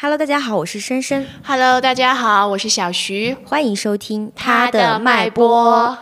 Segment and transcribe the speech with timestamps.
[0.00, 3.36] Hello，大家好，我是深深，Hello，大家好，我是小徐。
[3.44, 5.98] 欢迎收听他的脉搏。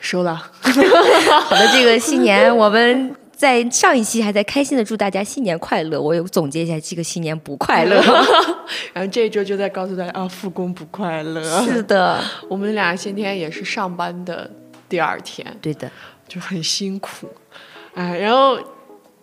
[0.00, 8.00] 收了， 好的，这个新年我们在上一期还在开心的祝大家新年快乐，我有总结一下，这个新年不快乐。
[8.94, 11.42] 然后这一周就在告诉大家啊，复工不快乐。
[11.64, 14.48] 是的，我们俩今天也是上班的
[14.88, 15.90] 第二天，对的，
[16.28, 17.28] 就很辛苦。
[17.94, 18.56] 哎，然后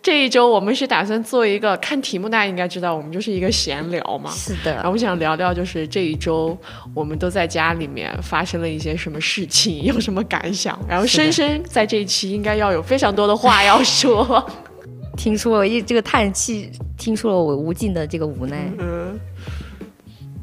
[0.02, 4.30] 这一周我们是打算做一个，看题目大家应该知道，我们就是一个闲聊嘛。
[4.32, 6.58] 是的，然后我想聊聊，就是这一周
[6.92, 10.78] 我们都在家里面发生了一些什么事情，有什么感想。
[10.88, 14.44] 然后深深在这一期应该要有非常多的话要说。
[15.14, 18.56] 听出了一这个叹气，听出了我无尽的这个无奈。
[18.78, 19.20] 嗯，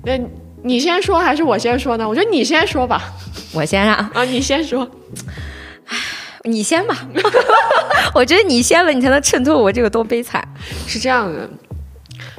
[0.05, 0.17] 那
[0.61, 2.07] 你先说还是我先说呢？
[2.07, 3.11] 我觉得你先说吧。
[3.51, 4.87] 我先啊，啊，你先说。
[6.43, 7.07] 你先吧，
[8.13, 10.47] 我觉得你先了，你才能衬托我这个多悲惨。
[10.87, 11.49] 是这样的，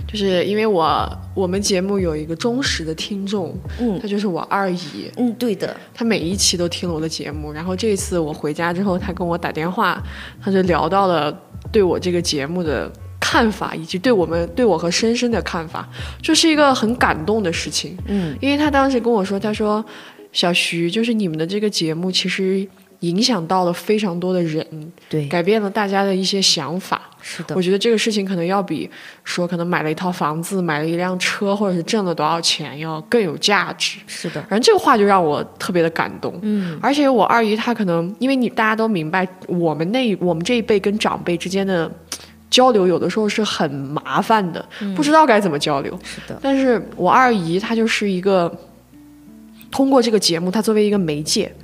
[0.07, 7.53] 就是因为我我们节目有一个忠实的听众，嗯他就是我二姨，嗯，对的，他每一期都听了我的节目。
[7.53, 10.03] 然后这一次我回家之后，他跟我打电话，
[10.43, 11.31] 他就聊到了
[11.71, 12.91] 对我这个节目的。
[13.23, 15.89] 看法以及对我们对我和深深的看法，
[16.21, 17.97] 就是一个很感动的事情。
[18.07, 19.85] 嗯，因为他当时跟我说，他说
[20.33, 22.67] 小徐，就是你们的这个节目其实
[23.01, 24.65] 影响到了非常多的人，
[25.09, 27.03] 对，改变了大家的一些想法。
[27.23, 28.89] 是的我，觉得这个事情可能要比
[29.25, 33.99] 说可能买了一套房子、买了一辆车，或者是挣了多少钱要更有价值。
[34.07, 36.39] 是的，反正这个话就让我特别的感动。
[36.41, 41.91] 嗯，而且我二姨她可能，因为你大家都明白，我们那我们这一辈跟长辈之间的
[42.49, 45.99] 交流，有的时候是很麻烦的，不知道该怎么交流。
[46.03, 48.51] 是的，但是我二姨她就是一个
[49.71, 51.55] 通过这个节目，她作为一个媒介，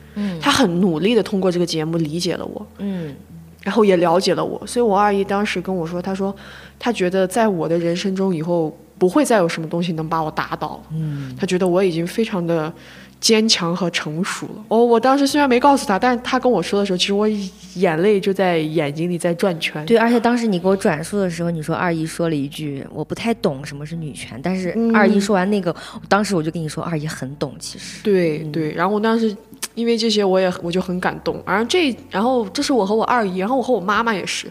[0.56, 3.14] 很努力的通过这个节目理解了我，嗯
[3.62, 4.64] 然后也了解了我。
[4.66, 6.34] 所以我二姨当时跟我说，她说
[6.78, 12.72] 她觉得在我的人生中以后不会再有什么东西能把我打倒，嗯，她觉得我已经非常的。
[13.18, 14.64] 坚强和成熟了。
[14.68, 17.26] 哦，我当时虽然没告诉她，但是她跟我说的时候，其实我
[17.74, 19.84] 眼泪就在眼睛里在转圈。
[19.86, 25.74] 对，而且当时你给我转述的时候，你说二姨说了一句我不太懂什么是女权，但是嗯二姨说完那个，
[26.10, 28.02] 当时我就跟你说二姨很懂，其实。
[28.02, 29.34] 对对，然后我当时
[29.76, 34.50] 因为这些我也我就很感动，然后这然后这是我和我二姨，然后我和我妈妈也是，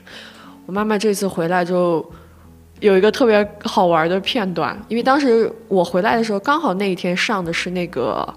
[0.65, 2.05] 我妈妈这次回来就
[2.79, 8.31] 有一个特别好玩的片段，因为当时我回来的时候刚好那一天上的是那个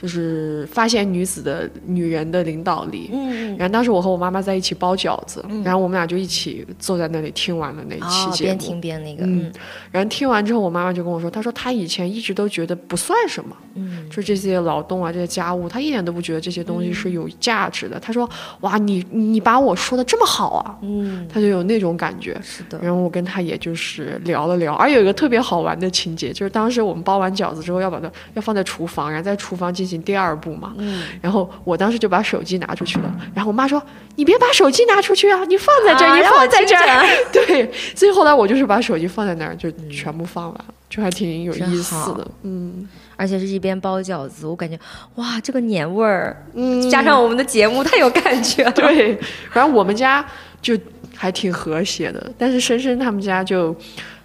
[0.00, 3.10] 就是发现女子的女人的领导力。
[3.12, 8.48] 嗯，然后当时我和我妈妈在一起包饺子，然后我们俩就一起坐在那里听完了那一期哦，节目。
[8.48, 9.52] 边听边那个，嗯嗯。
[9.90, 17.98] 然后听完之后，我妈妈就跟我说，她说她以前一直都觉得不算什么，嗯，就这些劳动啊，这些家务，她一点都不觉得这些东西是有价值的。
[17.98, 18.28] 她说，
[18.60, 22.38] 哇，你你把我说的这么好啊，嗯，她就有那种感觉。
[22.42, 30.74] 是的，然后我跟她也就是聊了聊，而有一个特别好玩的情节，就是当时我们包完饺子之后要把它要放在厨房，然后在厨房进行第二步嘛。
[30.76, 33.82] 嗯，然后我当时就把手机拿出去了，然后我妈说
[34.16, 37.06] ：“你别把手机拿出去啊，你放在这儿，你放在这儿。
[37.32, 42.30] 对，所以后来我就是把手机放在那儿，就全部放完了，就还挺有意思的。
[42.42, 44.78] 嗯而且是一边包饺子，我感觉
[45.16, 48.70] 哇，这个年味儿，嗯，加上我们的节目太有感觉了。
[48.70, 49.12] 对，
[49.50, 50.24] 反正我们家
[50.62, 50.78] 就
[51.16, 53.74] 还挺和谐的，但是深深他们家就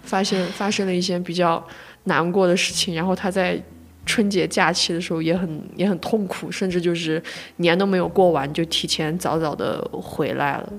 [0.04, 1.60] 发现发生了一些比较
[2.04, 3.60] 难过的事情，然后他在。
[4.06, 7.22] 春节假期的时候也很也很痛苦，甚至就是
[7.56, 10.72] 年都没有过完就提前早早的回来了。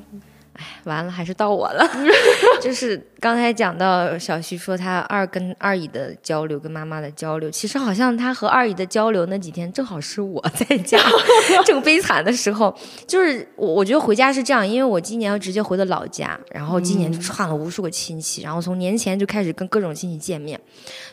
[0.53, 1.85] 哎完了，还是到我了。
[2.61, 10.99] 就是刚才讲到小徐说他二跟二姨的交流，跟妈妈的交流，其实好像他和二姨的交流那几天，正好是我在家
[11.65, 12.71] 正悲惨的时候。
[13.07, 20.61] 就是我我觉得回家是这样，因为我今年要直接回的老家，然后今年就串了无数个亲戚，然后从年前就开始跟各种亲戚见面。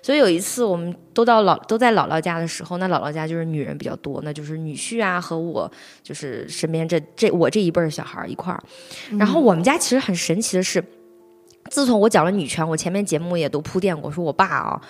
[0.03, 8.63] 所以有一次我们都到老都在姥姥家的时候，那姥姥家就是女人比较多，那就是女婿啊和我就是身边这这我这一辈儿小孩儿一块儿。
[9.19, 10.85] 然后我们家其实很神奇的是，
[11.73, 14.81] 自从我讲了女权，我前面节目也都铺垫过，说我爸啊。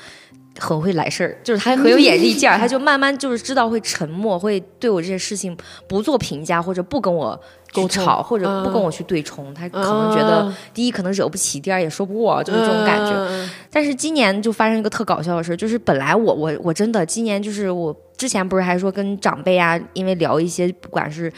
[0.59, 5.57] 很会来事儿，就是他很有眼力劲儿，他就慢慢就是知道会沉默，会对我这些事情
[5.89, 7.41] 不做评价，或者不跟我
[7.73, 9.55] 去吵，或者不跟嗯我去对冲。
[9.55, 13.13] 他可能觉得嗯第一可能惹不起，第二也说不过，就是这种感觉。
[13.13, 21.33] 嗯但是今年就发生一个特搞笑的事儿，就是本来我我我真的今年就是我之前不是还说跟长辈啊，因为聊一些不管是。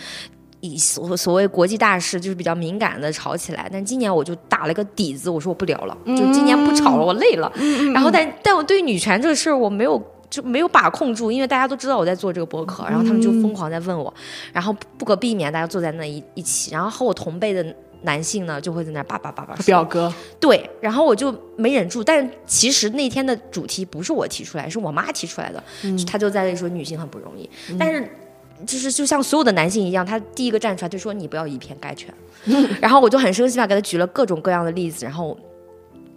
[0.65, 7.53] 以所所谓国际大事，就是比较敏感的吵起来，但今年我就打了个底子，我说我不聊了，就今年不吵了，我累了。
[7.93, 14.13] 然后但但我对女权这个事儿，我没有就没有把控住，因为大家都知道我在做这个博客，然后他们就疯狂在问我，
[14.55, 17.63] 然后不可避免大家坐在那一一起，然后和我同辈的
[18.01, 19.65] 男性呢，就会在那儿叭叭叭叭说。
[19.65, 25.63] 表哥，对，然后我就没忍住，但其实那天的主题不是我提出来，是我妈提出来的，
[26.07, 28.09] 她就在那里说女性很不容易，但是。
[28.67, 32.13] 就是就像所有的男性一样，他第一个站出来就说你不要以偏概全，
[32.81, 35.37] 然后我就很生气吧，给他举了各种各样的例子，然后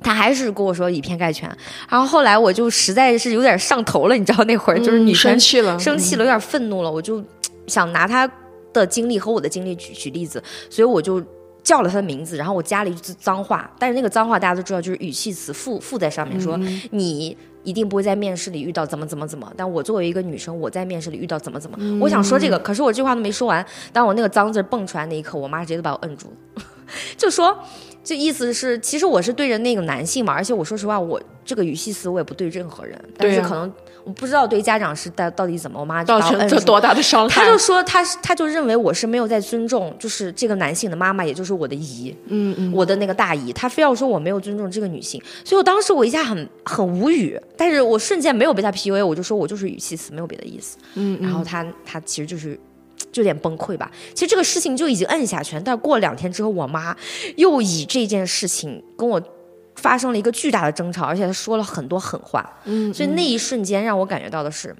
[0.01, 1.49] 他还是跟我说以偏概全，
[1.89, 7.23] 然后后来我就实在是有点上头了，你知道那会儿就是女生生气了，生气了，有点愤怒了，我就
[7.65, 8.29] 想拿他
[8.71, 11.21] 的经历和我的经历举举例子，所以我就
[11.67, 16.57] 叫了他的名字，然后我加了一句脏话，但是那个脏话大家都知道，就是语气词附附在上面，说
[16.91, 26.27] 你一定不会在面试里遇到怎么怎么怎么，但我作为一个女生，我在面试里遇到怎么怎么，我想说这个，可是我这话都没说完，当我那个脏字蹦出来那一刻，我妈直接就把我摁住。
[26.55, 26.63] 了，
[27.17, 27.57] 就说。
[28.03, 33.69] 这意思是，其实我是对着那个男性嘛，而且我说实话，我这个语气词我也不对任何人，但是可能
[34.07, 37.43] 我不知道对家长是到到底怎么，我妈造成这多大的伤害？
[37.43, 52.57] 他就说他他就认为我是没有在尊重，就是这个男性的妈妈，也就是我的姨，嗯嗯，我的那个大姨，他非要说我没有尊重这个女性，所以我当时我一下很很无语，但是我瞬间没有被他 PUA，我就说我就是语气词，没有别的意思，嗯，然后他他其实就是。
[53.11, 53.89] 就有点崩溃吧。
[54.15, 56.95] 其实这个事情就已经摁下去了，但是过了两天之后，我妈
[57.35, 59.21] 又以这件事情跟我
[59.77, 62.47] 发生了一个巨大的争吵，而且他说了很多狠话。
[62.65, 64.75] 嗯，所以那一瞬间让我感觉到的是，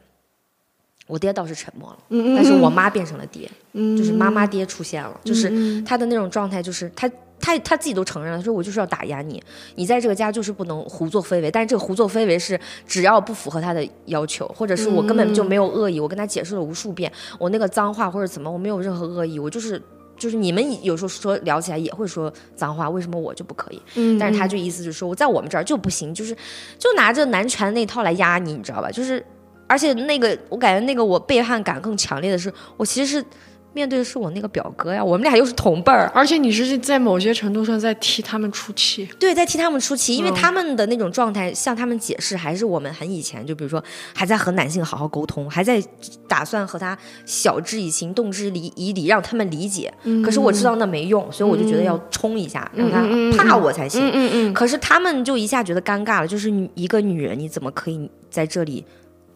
[1.08, 7.10] 我爹倒是沉默了，嗯但是我妈变成了爹，嗯，就是妈妈爹出现了，就是他的那种状态，就是他。
[7.40, 9.42] 他他自己都承认了，他说我就是要打压你，
[9.76, 11.52] 你在这个家就是不能胡作非为。
[11.52, 19.80] 但是这个胡作非为是只要不符合他的要求，或者是我根本就没有恶意，我跟他解释了无数遍，我那个脏话或者怎么，我没有任何恶意，我就是
[20.18, 23.82] 就是你们有时候说聊起来也会说脏话，为什么我就不可以？
[23.96, 26.36] 嗯，但是他就意思就是说我在我们这儿就不行，就是
[26.78, 28.92] 就拿着男权那套来压你，你知道吧？
[28.92, 29.24] 就是
[29.68, 33.26] 而且那个我感觉那个我背叛感更强烈的是，我其实是。
[33.74, 39.08] 面对的是我那个表哥呀，我们俩又是同辈儿，而且你是在某些程度上在替他们出气。
[39.20, 43.84] 对，在替他们出气，因为他们的那种状态，向他们解释还是我们很以前，就比如说
[44.16, 45.80] 还在和男性好好沟通，还在
[46.28, 49.94] 打算和他晓之以情，动之以以理，让他们理解。
[50.26, 54.02] 可是我知道那没用，所以我就觉得要冲一下，让他怕我才行。
[54.12, 54.54] 嗯嗯。
[54.56, 58.84] 可是他们就一下觉得尴尬了，就是一个女人，你怎么可以在这里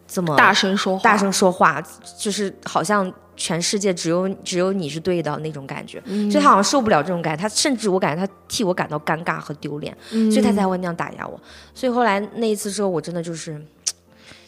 [0.08, 1.04] 这么大声说话？
[1.04, 1.80] 大声说话，
[2.18, 3.12] 就是好像。
[3.36, 11.40] 全世界只有只有你是对的那种感觉，所以他好像受不了这种感觉，他甚至我感觉他替我感到尴尬和丢脸，所以他才会那样打压我。
[11.74, 13.60] 所以后来那一次之后，我真的就是，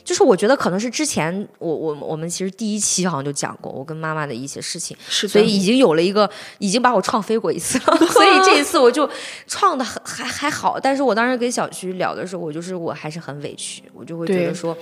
[0.04, 6.28] 就是我觉得可能是之前我我我们其实第一期好像就讲过我跟妈妈的一些事情，所以已经有了一个
[6.58, 9.08] 已经把我创飞过一次了， 所以这一次我就
[9.46, 10.78] 创的很还还好。
[10.78, 14.76] 但是我当时跟小徐聊的时候，我就是我还是很委屈，我就会觉得说。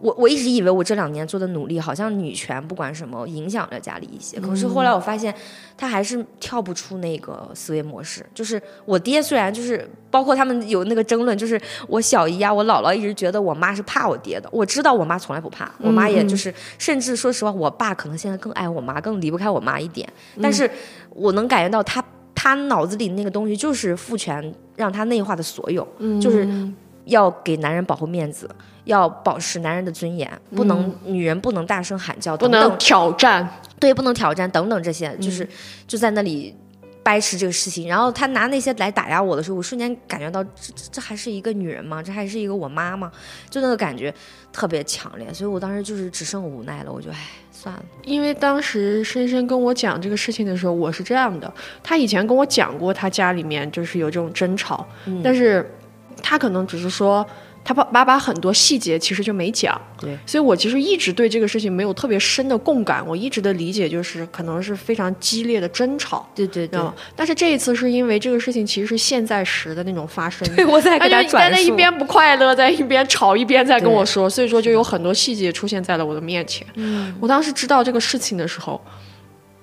[0.00, 5.34] 我我一直以为我这两年做的努力，好像女权不管什么影响了家里一些，可是后来我发现，
[5.76, 8.24] 他还是跳不出那个思维模式。
[8.34, 14.48] 就是我爹虽然就是包括他们有那个争论，就是我小姨啊，我姥姥一直觉得我妈是怕我爹的。
[14.50, 20.10] 我知道我妈从来不怕，我妈也就是，甚至说实话，我爸可能现在更爱我妈，更离不开我妈一点。
[20.40, 20.68] 但是
[21.10, 22.02] 我能感觉到他
[22.34, 25.86] 他脑子里那个东西就是父权让他内化的所有，
[26.20, 26.48] 就是
[27.10, 28.50] 要给男人保护面子。
[28.84, 33.46] 要保持男人的尊严，不能女人不能大声喊叫，不能挑战，
[33.78, 35.46] 对，不能挑战等等这些，就是
[35.86, 36.52] 就在那里
[37.02, 37.86] 掰扯这个事情。
[37.86, 42.02] 然后他拿那些来打压我的时候，我瞬间感觉到这这还是一个女人吗？
[42.02, 43.12] 这还是一个我妈吗？
[43.50, 44.12] 就那个感觉
[44.50, 46.90] 特别强烈，所以我当时就是只剩无奈了。
[46.90, 47.84] 我就唉，算了。
[48.02, 51.52] 因为当时深深跟我讲这个事情的时候，我是这样的，
[51.82, 54.84] 他以前跟我讲过，他家里面就是有这种争吵，
[55.22, 55.70] 但是
[56.22, 57.26] 他可能只是说。
[57.62, 63.06] 他把把把很多细节其实就没讲，对，所以我其实一直对这个事情没有特别深的共感。
[63.06, 66.80] 我一直的理解就是可能是非常激烈的争吵，对对对。
[67.14, 76.66] 但是这一次是因为这个事情其实是现在时的那种发生，对 我在给他转述，在一边不快乐，在一边吵，一边在跟我说，所以说就有很多细节出现在了我的面前。
[76.76, 78.80] 嗯，我当时知道这个事情的时候。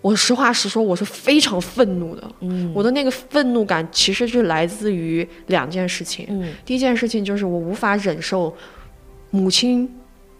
[0.02, 2.24] 我实话实说，我是非常愤怒的。
[2.42, 6.26] 嗯，我的那个愤怒感其实是来自于两件事情。
[6.30, 8.56] 嗯，第一件事情就是我无法忍受
[9.32, 9.90] 母亲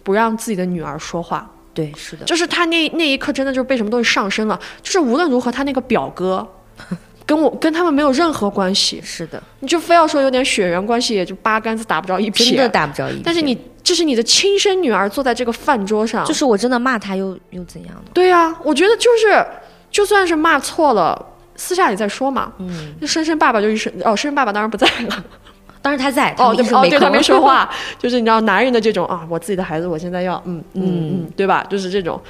[0.04, 1.52] 不让自己的女儿说话。
[1.74, 4.60] 对，是的，就是他那那一刻真的就是被什么东西上身了。
[4.82, 6.48] 就是无论如何，他那个表哥
[7.26, 9.02] 跟我跟他们没有任何关系。
[9.04, 13.22] 是的，你就非要说有点血缘关系，也就八竿子打不着一撇，真的打不着一。
[13.24, 13.58] 但是你。
[13.88, 18.12] 这是你的亲生女儿坐在这个饭桌上，就是我真的骂她又又怎样呢？
[18.14, 19.46] 对呀，我觉得就是，
[19.90, 21.26] 就算是骂错了，
[21.56, 22.52] 私下里再说嘛。
[22.58, 25.24] 嗯，那深深爸爸就一声哦，深深爸爸当然不在了，
[25.82, 31.66] 当时他在哦，对哦，对他没说话，就是你知道男人的这种啊，我自己的孩子，我现在要嗯嗯嗯，对吧？
[31.70, 32.22] 就是这种，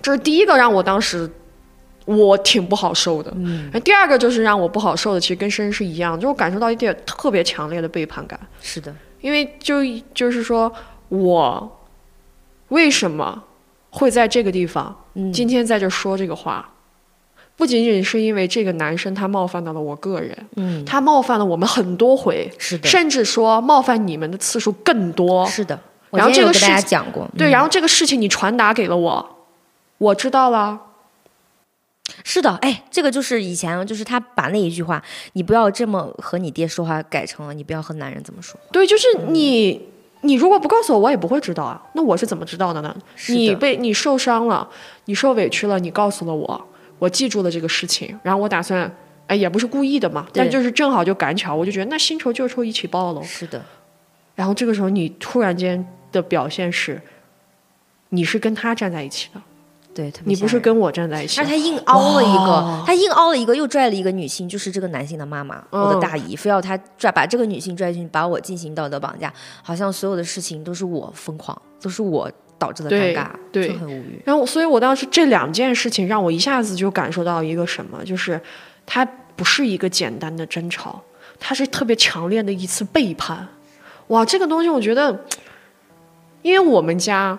[0.00, 1.30] 这是第一个让我当时。
[2.06, 3.30] 我挺不好受的。
[3.36, 8.40] 嗯，第二个就是让我不好受的，其实跟深深是一样，就我感受到一点特别强烈的背叛感。
[8.60, 9.82] 是的，因为就
[10.14, 10.72] 就是说
[11.08, 11.80] 我
[12.68, 13.42] 为什么
[13.90, 14.94] 会在这个地方，
[15.32, 16.70] 今天在这说这个话，
[17.56, 25.44] 不仅仅是因为这个男生他冒犯到了我个人，嗯，他冒犯了我们很多回，是的，甚至说冒犯你们的次数更多。
[25.46, 25.78] 是的，
[26.10, 29.36] 然后这个事讲过，对，然后这个事情你传达给了我，
[29.98, 30.80] 我知道了。
[32.24, 35.02] 是的，哎，这个就是以前就是他把那一句话
[35.34, 38.66] “你不要这么和你爹说话”改成了“你不要和男人这么说话”。
[38.72, 39.88] 对，就是你，
[40.22, 41.80] 你如果不告诉我，我也不会知道啊。
[41.94, 42.94] 那我是怎么知道的呢？
[43.28, 44.68] 你被你受伤了，
[45.06, 48.90] 你受委屈了，你告诉了我，我记住了这个事情，然后我打算，
[49.26, 53.22] 哎，也不是故意的嘛，但就是正好就赶巧，我就觉得那新仇旧仇一起报喽。
[53.22, 53.64] 是的。
[54.34, 57.00] 然后这个时候你突然间的表现是，
[58.10, 59.40] 你是跟他站在一起的。
[60.08, 74.22] 对，你不是跟我站在一起，但他硬凹了一个，他硬凹了一个，又拽了一个女性，就是这个男性的妈妈，我的大姨，非要他拽把这个女性拽进去，把我进行道德绑架，好像所有的事情都是我疯狂，都是我导致的尴尬，就很无语。
[74.24, 78.40] 然后，所以我当时这两件事情让我一下子就感受到一个什么，就是
[78.86, 79.04] 它
[79.36, 81.02] 不是一个简单的争吵，
[81.38, 83.46] 它是特别强烈的一次背叛。
[84.06, 85.24] 哇，这个东西我觉得，
[86.40, 87.38] 因为我们家。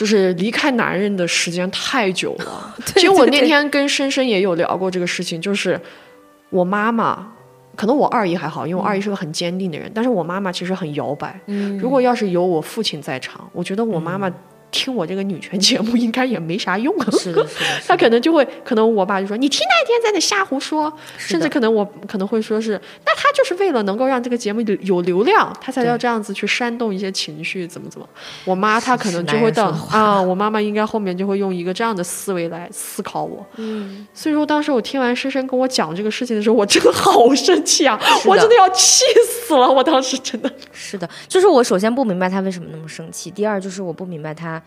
[0.00, 2.74] 就是离开男人的时间太久了。
[2.96, 5.78] 其实我那天跟深深也有聊过这个事情，就是
[6.48, 7.30] 我妈妈，
[7.76, 11.38] 可能我二姨还好，因为我二姨是个很坚定的人，但是我妈妈其实很摇摆。
[11.78, 14.32] 如果要是有我父亲在场，我觉得我妈妈。
[14.70, 28.08] 听我这个女权节目应该也没啥用， 是的，是的， 他可能就会，可能我爸就说你听那天在那瞎胡说，甚至可能我可能会说是，那他就是为了能够让这个节目有流量，他才要这样子去煽动一些情绪，怎么怎么。
[28.44, 33.44] 我妈她可能就会等啊，我妈妈应该后面就会用一个这样的思维来思考我。
[33.56, 40.50] 嗯，所以说当时我听完深深跟我讲这个事情的时候，我真的好生气啊，我真的要气死了，我当时真的。
[40.72, 44.59] 是的，就是我首先不明白他为什么那么生气，第二就是我不明白他。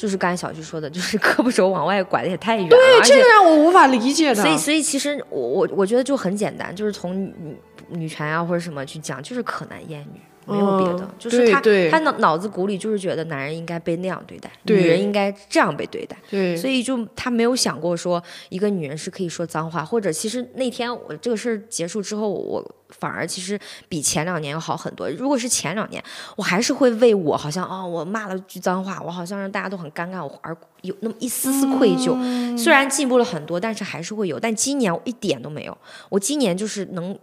[0.00, 4.42] 就是刚才小徐说的，就是胳膊肘往外拐的也太远了，对，这个让我无法理解的。
[4.42, 7.54] 所以，所以其实我我我觉得就很简单，就是从女
[7.90, 10.20] 女权啊或者什么去讲，就是可男厌女。
[10.46, 25.08] 没有别的，就是他他脑脑子骨里就是觉得男人应该被那样对待，女人应该这样被对待，对，所以就他没有想过说一个女人是可以说脏话，或者其实那天我这个事儿结束之后，我反而其实比前两年要好很多。
[25.10, 26.02] 如果是前两年，
[26.36, 32.16] 我还是会为我好像哦，我骂了句脏话，我好像让大家都很尴尬，我而有那么一丝丝愧疚。
[32.58, 34.40] 虽然进步了很多，但是还是会有。
[34.40, 35.78] 但今年我一点都没有，
[36.08, 37.16] 我今年就是能。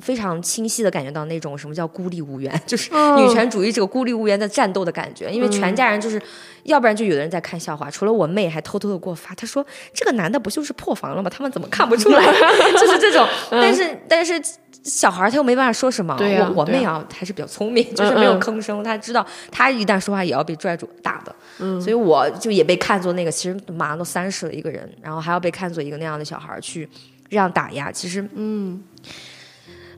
[0.00, 5.30] 非常清晰的感觉到那种什么叫孤立无援， 就是女权主义这个孤立无援的战斗的感觉。
[5.30, 6.20] 因为全家人就是，
[6.64, 11.30] 要不然就有的人在看笑话，除了我妹还偷偷的给我发，她说这个男的不就是破防了吗？
[11.30, 12.24] 他们怎么看不出来？
[12.78, 13.26] 就是这种。
[13.50, 14.40] 但是但是
[14.82, 16.16] 小孩他又没办法说什么。
[16.18, 18.82] 我我妹啊还是比较聪明，就是没有吭声。
[18.82, 21.34] 她知道她一旦说话也要被拽住打的。
[21.58, 21.80] 嗯。
[21.80, 26.88] 所以我就也被看作那个，其实马上都三十了一个人，然后还要被看作一个那样的小孩去
[27.28, 27.92] 这样打压。
[27.92, 28.82] 其实嗯。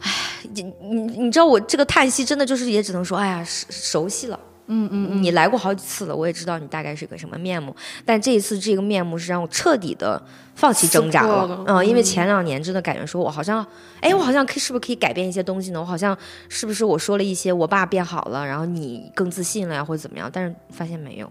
[0.02, 0.10] 唉，
[0.54, 10.20] 你你你知道我这个叹息真的就是也只能说，哎呀，熟熟悉了，嗯嗯，你来过好几次了，我也知道你大概是个什么面目，但这一次这个面目是让我彻底的
[10.56, 13.64] 放弃挣扎了，嗯，因为前两年真的感觉说我好像，
[14.00, 15.80] 哎，我好像可以是不是可以改变一些东西呢？
[15.80, 16.16] 我好像
[16.48, 20.28] 是不是我说了一些我爸变好了，然后你更自信了呀，或者怎么样？
[20.32, 21.30] 但是发现没有，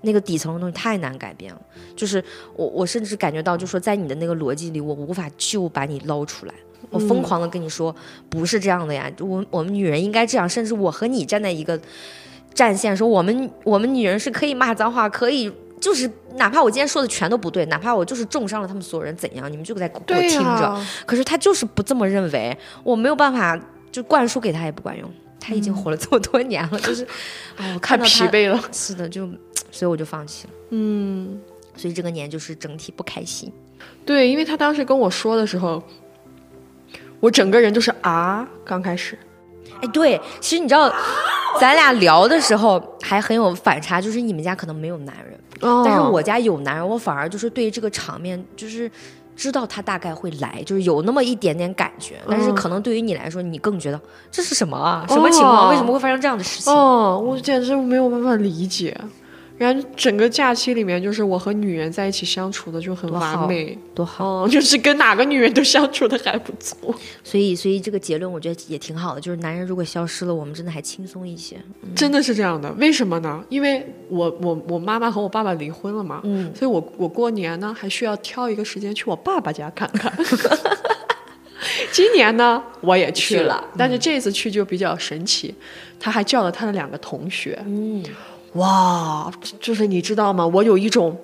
[0.00, 1.60] 那个底层的东西太难改变了，
[1.94, 2.24] 就是
[2.56, 6.54] 我我甚至感觉到，就说在你的那个逻辑里，我无法就把你捞出来。
[6.90, 7.94] 我疯狂的跟你说，
[8.30, 9.10] 不是这样的呀！
[9.20, 11.78] 我我们女人应该这样，甚至我和你站在一个
[12.54, 19.52] 战线，说我们我们女人是可以骂脏话，可以就是哪怕我今天说的全都不对，哪怕我就是重伤了他们所有人，怎样？
[19.52, 20.86] 你们就在给我听着。
[21.04, 23.60] 可是他就是不这么认为，我没有办法
[23.92, 25.10] 就灌输给他也不管用。
[25.40, 27.04] 他已经活了这么多年了，就是
[27.56, 28.60] 啊， 我看到疲惫了。
[28.72, 29.26] 是的，就
[29.70, 30.52] 所以我就放弃了。
[30.70, 31.38] 嗯，
[31.76, 33.52] 所以这个年就是整体不开心。
[34.04, 35.82] 对，因为他当时跟我说的时候。
[37.20, 39.18] 我整个人就是啊，刚开始，
[39.80, 40.92] 哎，对，其实你知道，
[41.60, 45.38] 咱俩聊的时候还很有反差，就是你们家可能没有男人，
[45.84, 48.90] 但是我家有男人，我反而就是对这个场面就是
[49.34, 55.04] 知道他大概会来，就是有那么一点点感觉，但是可能对于你来说，你更觉得这是什么啊？
[55.08, 55.70] 什么情况？
[55.70, 56.72] 为什么会发生这样的事情？
[56.72, 58.96] 哦，我简直没有办法理解。
[59.58, 64.42] 然后整个假期里面，就是我和女人在一起相处的就很完美，多好。
[64.42, 66.94] 嗯， 就是跟哪个女人都相处的还不错。
[67.24, 71.56] 所以，所以这个结论我觉得也挺好的，就是男人如果消失了，我们真的还轻松一些。
[71.96, 73.44] 真的是这样的，为什么呢？
[73.48, 80.12] 因为我我我妈妈和我爸爸离婚了嘛，嗯，所以我我过年呢还需要挑一个时间去我爸爸家看看。
[81.90, 85.52] 今年呢，我也去了，去了但是这次去就比较神奇，
[85.98, 87.58] 他还叫了他的两个同学。
[87.66, 88.04] 嗯，
[88.54, 90.46] 哇，就是你知道吗？
[90.46, 91.16] 我有一种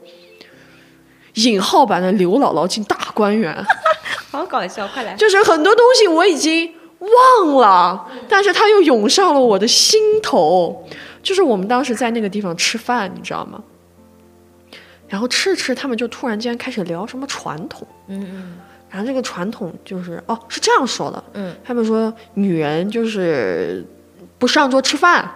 [1.35, 3.65] 引号版的刘姥姥进大观园，
[4.31, 5.15] 好搞笑，快来。
[5.15, 10.87] 就是很多东西我已经忘了，但是它又涌上了我的心头。
[11.23, 13.63] 就是我们当时在那个地方吃饭，你知道吗？
[15.09, 17.87] 然后吃着吃着，他们就突然间开始聊什么传统。
[18.09, 18.57] 嗯嗯
[18.91, 23.85] 然后这个传统就是哦，是这样说的，嗯，他们说女人就是
[24.39, 25.29] 不上桌吃饭，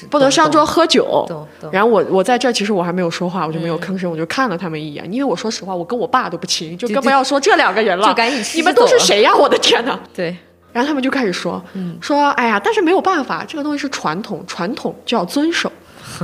[0.00, 1.26] 是不能上桌喝酒。
[1.70, 8.06] 然后我我在这儿其实我还没有说话，我就没有吭声，我就看了他们一眼，因为我说实话，我跟我爸都不亲，就就更不要说这两个人了。
[8.06, 9.34] 就赶紧你们都是谁呀？
[9.36, 9.98] 我的天哪！
[10.14, 10.36] 对，
[10.72, 11.62] 然后他们就开始说，
[12.00, 15.70] 说哎呀，但是没有办法，这个东西是传统，传统就要遵守。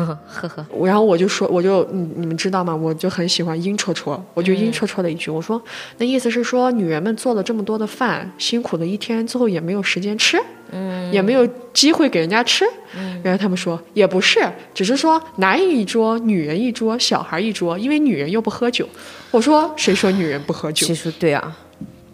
[0.05, 0.67] 呵呵呵呵。
[0.85, 2.75] 然后我就说，我就你你们知道吗？
[2.75, 5.61] 我就很喜欢阴戳戳，我就阴戳戳的一句，我说
[5.99, 10.39] 那意思是说，女人们做了这么多的饭，辛苦了一天，最后也没有时间吃，
[10.71, 12.65] 嗯，也没有机会给人家吃。
[12.99, 14.41] 嗯然后他们说也不是，
[14.73, 18.89] 只是说男人一桌，女人一桌，小孩一桌，因为女人又不喝酒。
[19.33, 20.87] 我说谁说女人不喝酒？
[20.87, 21.57] 其实对啊，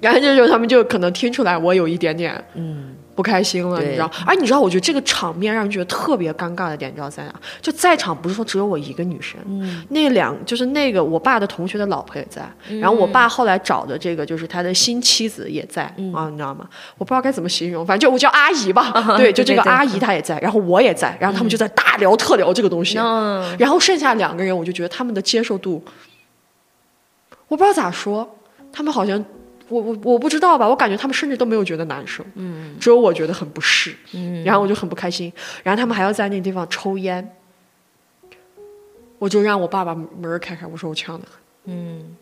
[0.00, 4.10] 然后这时候他们就可能听出来我有一点点嗯，不开心了，你知道？
[4.26, 7.34] 而你知道，我觉得这个场面让人觉得特别尴尬的点，你知道在哪？
[7.60, 12.42] 就在场不是说只有我一个女生，嗯那两就是那个我爸的同学的老婆也在，
[12.80, 16.66] 然后我爸后来找的这个就是他的新妻子也在、嗯啊，你知道吗？
[16.96, 25.84] 我不知道该怎么形容，反正就我叫阿姨吧，对，就这个阿姨她也在，然后我也在，然后他们就在大聊特聊这个东西，嗯，然后剩下两个人，我就觉得他们的接受度，
[27.48, 28.38] 我不知道咋说，
[28.72, 29.22] 他们好像。
[29.72, 37.26] 我我我不知道吧，我感觉他们甚至都没有觉得难受，嗯，只有我觉得很不适，嗯，然后我就很不开心，然后他们还要在那个地方抽烟，
[39.18, 42.14] 我就让我爸把门儿开开，我说我呛得很，嗯，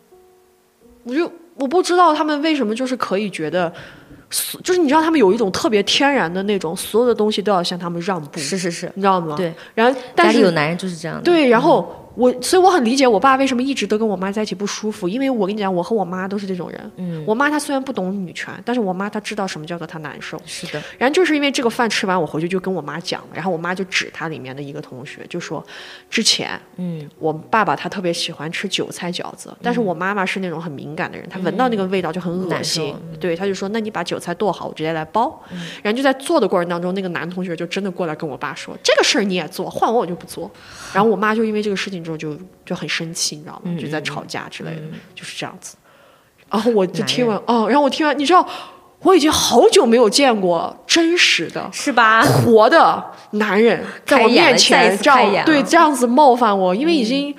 [1.03, 3.71] 我就我不知道他们为什么就是可以觉得，
[4.63, 9.35] 就是你知道他们有一种特别天然的那种，所有的东西都要向他们让步，是是是，你知道吗？
[9.35, 11.23] 对，然后但是有男人就是这样的。
[11.23, 16.91] 对，然后我，所以我很理解我爸为什么一直都跟我妈在一起不舒服，因为我跟你讲，我和我妈都是这种人。
[16.97, 20.41] 嗯，我妈她虽然不懂女权，但是我妈她知道什么叫做她难受。
[20.45, 25.63] 是的，然后就是因为这个饭吃完，我回去就跟我妈讲，然后我妈就指她里面的一个同学，就说
[26.09, 33.17] 之前嗯我爸爸他特别喜欢吃韭菜饺子，但是我妈妈是那种很敏感的人，她闻到那个味道就很恶心受。
[33.19, 35.41] 对，她就说：“那你把韭菜剁好，我直接来包。
[35.81, 40.49] 然后就在做的过程当中，那个男同学就真的过来跟我爸说：“这个事儿你也做，换我我就不做。”
[40.93, 43.71] 然后我妈就因为这个事情之后就就很生气，你知道吗？
[43.79, 44.81] 就在吵架之类的，
[45.15, 45.75] 就是这样子。
[46.49, 48.45] 然后我就听完哦，然后我听完，你知道，
[49.03, 51.69] 我已经好久没有见过真实的。
[51.71, 52.21] 是吧？
[52.43, 57.33] 活的男人在我面前这样对这样子冒犯我，因为已经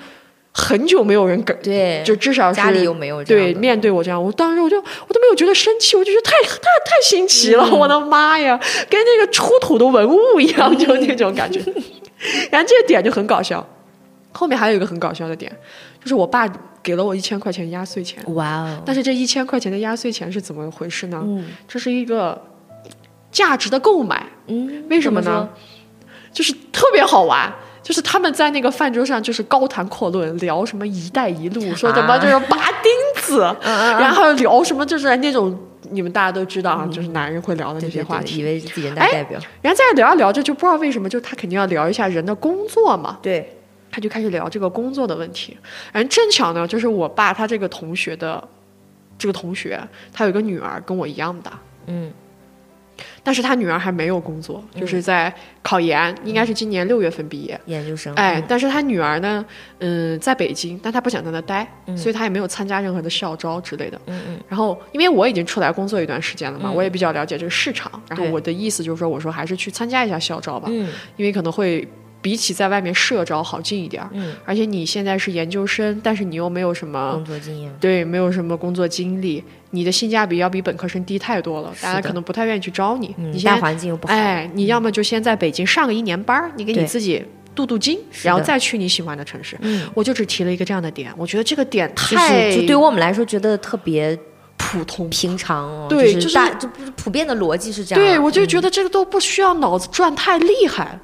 [0.51, 11.59] 很久没有人跟，对，就至少是家里又没有对面对我这样，我当时我就我都没有觉得生气，我就觉得太太太新奇了，我的妈呀，跟那个出土的文物一样，就那种感觉。
[12.49, 13.65] 然后这个点就很搞笑，
[14.33, 15.51] 后面还有一个很搞笑的点，
[16.01, 21.21] 就是我爸给了我一千块钱压岁钱，哇哦，但是这一千块钱的压岁钱是怎么回事呢？
[21.25, 21.45] 嗯。
[21.67, 22.41] 这是一个
[23.31, 25.47] 价值的购买，嗯，为什么呢？
[26.33, 27.53] 就是特别好玩。
[27.83, 32.89] 就是他们在那个饭桌上，就是高谈阔论，聊什么“一带一路”， 说怎么就是拔钉
[33.21, 35.53] 子，然后聊什么就是那种
[35.91, 38.39] 你们大家都知道啊，就是男人会聊的那对对对，些话题。
[38.39, 43.53] 以为自己人大哎代表，然后再聊着聊着，就不知道为什么，就他肯定要聊一下人的工作嘛，对，
[43.93, 45.55] 他就开始聊这个工作的问题。
[45.91, 48.43] 然后正巧呢，就是我爸他这个同学的
[49.19, 49.79] 这个同学，
[50.11, 52.11] 他有一个女儿跟我一样大，嗯
[53.23, 57.59] 但是他女儿还没有工作，就是在考研，应该是今年六月份毕业。
[57.65, 59.43] 研究生，哎嗯，但是他女儿呢，
[59.79, 63.99] 嗯，在北京，但他不想在那待，所以他也没有参加任何的校招之类的。
[64.05, 67.91] 嗯嗯然后，因为我已经出来工作一段时间了嘛，嗯我也比较了解这个市场。
[68.09, 71.87] 然后我的意思就是说，我说还是去参加一下校招吧，嗯因为可能会
[72.23, 74.09] 比起在外面社招好进一点儿。
[74.13, 83.13] 嗯，而且你现在是研究生，但是你又没有什么工作经验，对，没有什么工作经历，你的性价比要比本科生低太多了，大家可能不太愿意去招你。
[83.17, 89.57] 你先，环境又不好，哎，你要么就先在北京上个一年班儿，你给你自己镀镀金，然后再去你喜欢的城市。
[89.61, 94.17] 嗯，我就只提了一个这样的点，我觉得这个点就太是就对我们来说觉得特别
[94.57, 95.09] 普通。
[95.09, 96.39] 平常哦，对就是
[96.95, 100.97] 普遍的逻辑是这样，对，我就觉得得这个都不需要脑子转太厉害。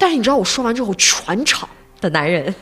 [0.00, 1.68] 但是你知道，我说完之后，全场
[2.00, 2.52] 的男人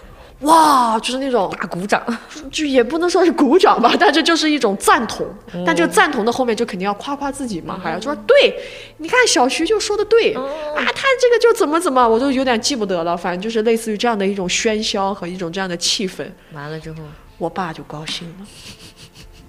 [0.40, 2.02] 哇，就是那种大鼓掌，
[2.50, 5.24] 就也不能说是鼓掌吧，但这就是一种赞同。
[5.64, 8.54] 但这个赞同的后面就肯定要夸夸自己嘛，还要就说对，
[8.98, 10.40] 你看小徐就说的对啊，
[10.76, 13.16] 他这个就怎么怎么，我都有点记不得了。
[13.16, 16.24] 反正就是类似于这样的一种喧嚣和一种这样的气氛。
[16.52, 16.98] 完了之后，
[17.38, 18.46] 我爸就高兴了。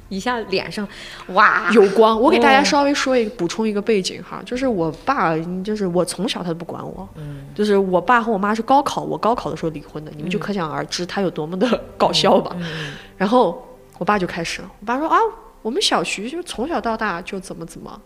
[0.10, 0.88] 一下脸上
[1.28, 2.20] 哇有光。
[2.20, 7.08] 我给大家稍微说一个补充一个背景哈，就是我爸，就是我从小他都不管我，
[7.56, 12.56] 就是我爸和我妈是高考，我高考的时候离婚的，你们就可想而知他有多么的搞笑吧。
[13.16, 13.66] 然后
[13.98, 15.18] 我爸就开始了，我爸说啊，
[15.62, 18.02] 我们小徐就从小到大就怎么怎么，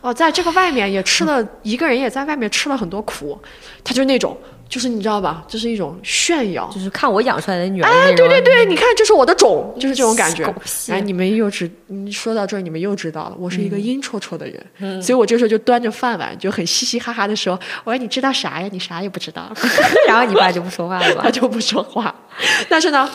[0.00, 3.38] 哦，在这个外面也吃了 一个人也在外面吃了很多苦，
[3.82, 4.36] 他就那种。
[4.68, 7.88] 就是你知道吧，这是一种炫耀，就是看我养出来的女儿。
[7.88, 10.44] 哎，对对对，你看，这是我的种，就是这种感觉。
[10.88, 11.70] 哎，你们又知，
[12.12, 18.68] 说到这儿，你们又知道了，我是一个阴戳戳的人，所以我这时候就端着饭碗，就很嘻嘻哈哈的说：“我说你知道啥呀？
[18.72, 19.50] 你啥也不知道。”
[20.08, 22.14] 然后你爸就不说话了，他就不说话。
[22.68, 23.08] 但是呢，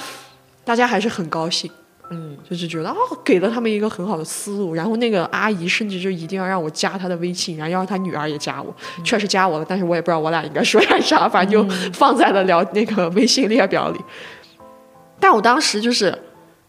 [0.64, 1.70] 大家还是很高兴。
[2.12, 14.00] 嗯，就是觉得哦，给了他们一个很好的思路，然后那个阿姨甚至就一定要让我加她的微信，然后要让她女儿也加我，确实加我了，但是我也不知道我俩应该说点啥，反正就放在了聊那个微信列表里。
[15.20, 16.18] 但我当时就是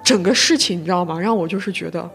[0.04, 1.18] 整个事情，你知道吗？
[1.18, 2.08] 让我就是觉得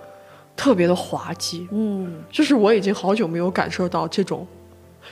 [0.56, 4.48] 特别的滑稽，嗯，就是我已经好久没有感受到这种。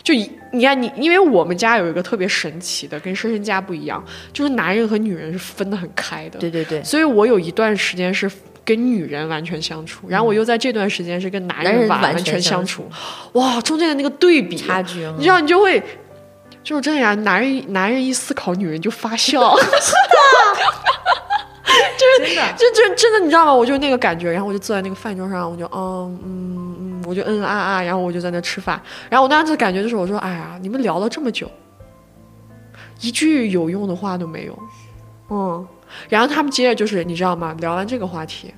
[0.05, 0.13] 就
[0.51, 6.37] 你看你，因为我们家有一个特别神奇的，跟深深家不一样，就是男人和女人是分得很开的。
[6.39, 6.83] 对对对。
[6.83, 8.31] 所以我有一段时间是
[8.63, 12.87] 跟女人完全相处，然后我又在这段时间是跟男人完全相处。
[13.33, 15.81] 哇，中间的那个对比差距，你知道，你就会
[16.63, 19.55] 就是这样，男人男人一思考，女人就发笑。
[19.57, 20.15] 是的。
[21.97, 23.53] 就是就就真的，你知道吗？
[23.53, 26.64] 我就那个感觉，然后我就坐在那个饭桌上，我就嗯嗯嗯，
[27.05, 31.49] 我就嗯啊啊，然后我就在那吃饭，然后我当时感觉就是，我说哎呀，你们聊了这么久，
[33.01, 34.59] 一句有用的话都没有，
[35.29, 35.67] 嗯，
[36.09, 37.55] 然后他们接着就是你知道吗？
[37.59, 38.53] 聊完这个话题，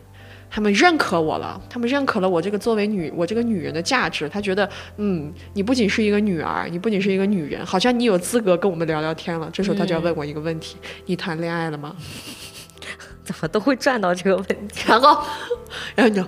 [0.50, 9.50] 他们认可我了，他们认可了我这个作为女我这个女人的价值，他觉得嗯，你不仅是一个女儿，你不仅是一个女人，好像你有资格跟我们聊聊天了。
[9.52, 11.96] 这时候他就要问我一个问题：你谈恋爱了吗？
[13.24, 15.22] 怎么都会转到这个问题，然后，
[15.96, 16.24] 然后你，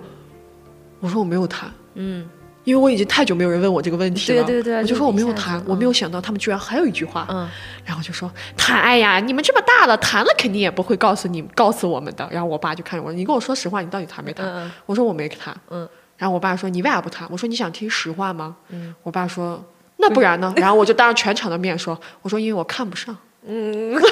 [0.99, 2.25] 我说我没有谈，嗯，
[2.63, 7.47] 因为我已经太久没有人问我这个问题了，对对对，我就说我没有谈，我没有想到他们居然还有一句话，嗯，
[7.83, 12.27] 然后就说谈，哎呀，你们这么大了，谈了肯定也不会告诉你，告诉我们的。
[12.31, 14.71] 然后我爸就看着我，你跟我说实话，你到底谈没谈？
[14.85, 17.27] 我说我没谈，嗯，然后我爸说你为啥不谈？
[17.29, 18.55] 我说你想听实话吗？
[18.69, 19.61] 嗯，我爸说
[19.97, 20.53] 那不然呢？
[20.55, 23.93] 然后我就当着全场的面说，我说因为我看不上，嗯。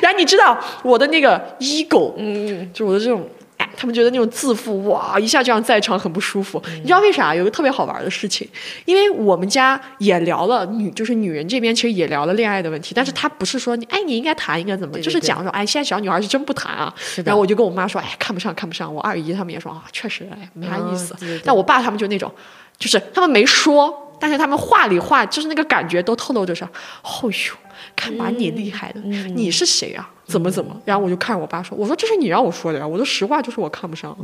[0.00, 3.35] 然后你知道我的那个 ego，嗯，就我的这种，哎，
[3.76, 6.62] 他们觉得那种自负，哇，一下这样在场很不舒服。
[6.76, 7.34] 你知道为啥？
[7.34, 8.48] 有个特别好玩的事情，
[8.84, 16.94] 因为我们家也聊了女，就是女人这边其实也聊了恋爱的问题，但是他不是说你，哎，你应该谈，应该怎么，就是讲说，哎，现在小女孩是真不谈啊。
[17.24, 18.92] 然后我就跟我妈说，哎，看不上，看不上。
[18.92, 21.14] 我二姨他们也说啊，确实，哎，没啥意思。
[21.44, 22.32] 但我爸他们就那种，
[22.78, 26.68] 就是他们没说，但是他们话里话，就是那个感觉都透露着说，
[27.02, 27.56] 哦呦。
[27.94, 30.10] 看把你厉害的，你是谁啊？
[30.24, 30.74] 怎么怎么？
[30.84, 34.16] 然后我就看我爸说：“我说这是你让我说的呀。”我说实话，就是我看不上。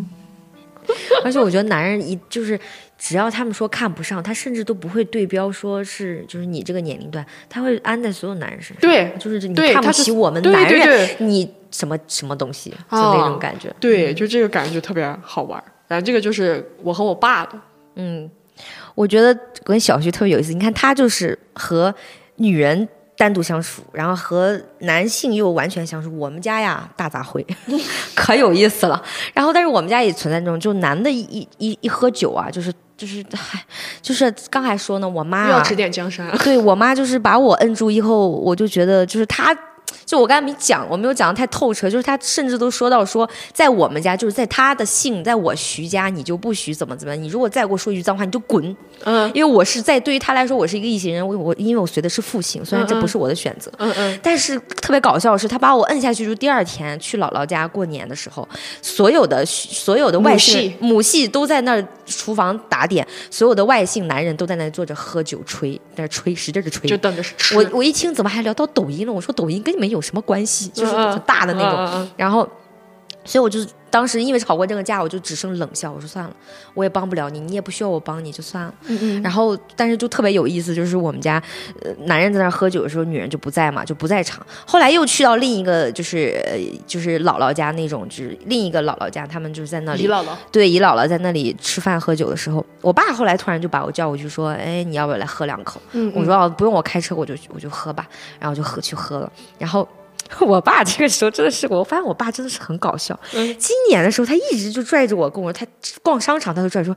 [1.25, 2.59] 而且我觉得男人一就是
[2.99, 8.81] 只要他们说看不上，他甚至都不会对标说是就是你这个年龄段，他会安在所有男人身上。
[8.81, 13.73] 对，就是你看不起我们男人，你什么什么东西，就那种感觉。
[13.79, 15.63] 对，就这个感觉特别好玩。
[15.87, 17.53] 然后这个就是我和我爸的。
[17.95, 18.29] 嗯，
[18.95, 20.53] 我觉得跟小徐特别有意思。
[20.53, 21.95] 你看他就是和
[22.37, 22.89] 女人。
[23.15, 26.11] 单独相处，然后和男性又完全相处。
[26.19, 27.45] 我们家呀，大杂烩，
[28.17, 29.01] 可有意思了。
[29.33, 33.63] 然后，但是我们家也存在这种，就男的一一一喝酒啊，就是就是嗨，
[34.01, 36.37] 就是刚才说呢，我妈要指点江山。
[36.39, 39.57] 对我妈就是把我摁住以后，我就觉得就是他。
[40.13, 48.77] 就我刚才没讲，我没有讲的太透彻，就是他甚至都说到说，在我们家，就是在他的姓，在我徐家，你就不许怎么怎么，你如果再给我说一句脏话，你就滚。
[49.05, 53.73] 嗯，因为我是在对于他来说，我是一个异姓人，我我因为我随的是父姓，虽然这不是我的选择。
[53.79, 54.21] 嗯嗯。
[54.23, 58.47] 但是特别搞笑的是，他把我摁下去，就第二天去姥姥家过年的时候，
[58.83, 67.57] 所有的所有的外姓母系都在那儿厨房打点，所有的外姓男人都在那里坐着喝酒吹，在那吹使劲的吹，就等着吃。
[67.57, 69.13] 我我一听怎么还聊到抖音了？
[69.13, 70.69] 我说抖音跟你们有什么关系？
[70.69, 70.93] 就是
[71.25, 72.09] 大的那种。
[72.17, 72.47] 然后，
[73.25, 73.61] 所以我就
[73.93, 76.35] 当时因为吵过这个架，我就只剩冷笑，我说算了，
[76.73, 78.75] 我也帮不了你，你也不需要我帮你，就算了。
[78.87, 81.41] 嗯嗯，然后，但是就特别有意思，就是我们家，
[81.83, 84.45] 呃，男人在那喝酒的时候，女人就不在嘛，就不在场。
[84.67, 95.79] 后来又去到另一个，就是呃就是姥姥家那种，就是另一个姥姥家，他们就是在那里，姨姥姥，对，姨姥姥在那里吃饭喝酒的时候，我爸后来突然就把我叫过去说，哎，你要不要来喝两口？
[95.93, 98.09] 嗯我说哦，不用，我开车，我就我就喝吧，
[98.41, 99.87] 然后就喝去喝了，然后。
[100.41, 103.19] 我爸这个时候真的是，我发现我爸真的是很搞笑。
[103.35, 105.67] 嗯今年的时候，他一直就拽着我跟我说，他
[106.03, 106.97] 逛商场，他就拽着说：“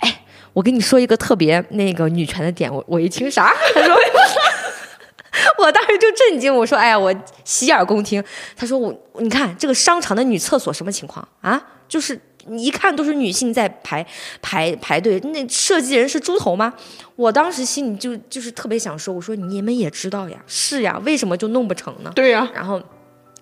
[0.00, 2.72] 哎，我跟你说一个特别那个女权的点。
[2.72, 3.52] 我”我一听啥？
[3.74, 3.96] 他说，
[5.58, 8.22] 我当时就震惊，我说：“哎呀，我洗耳恭听。”
[8.56, 11.60] 他说：“我你看这个商场的女厕所什么情况啊？
[11.88, 14.04] 就是你一看都是女性在排
[14.42, 16.72] 排排队，那设计人是猪头吗？”
[17.16, 22.82] 我当时心里就就是特别想说：“我说你们也知道呀，是呀，为什么就弄不成呢？”对呀、然后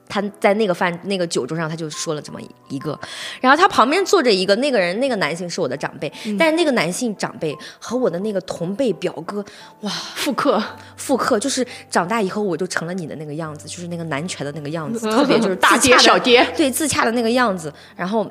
[0.06, 2.38] 他在那个饭那个酒桌上，他就说了这么
[2.68, 2.98] 一个，
[3.40, 9.42] 然后他旁边坐着一个那个人，那个男性是我的长辈，但是那个男性长辈和我的那个同辈表哥，
[9.80, 10.62] 哇，复刻，
[10.98, 18.30] 复刻就是长大以后我就成了你的那个样子，就是那个男权的那个样子，特别就是大爹小爹，对自洽的那个样子，然后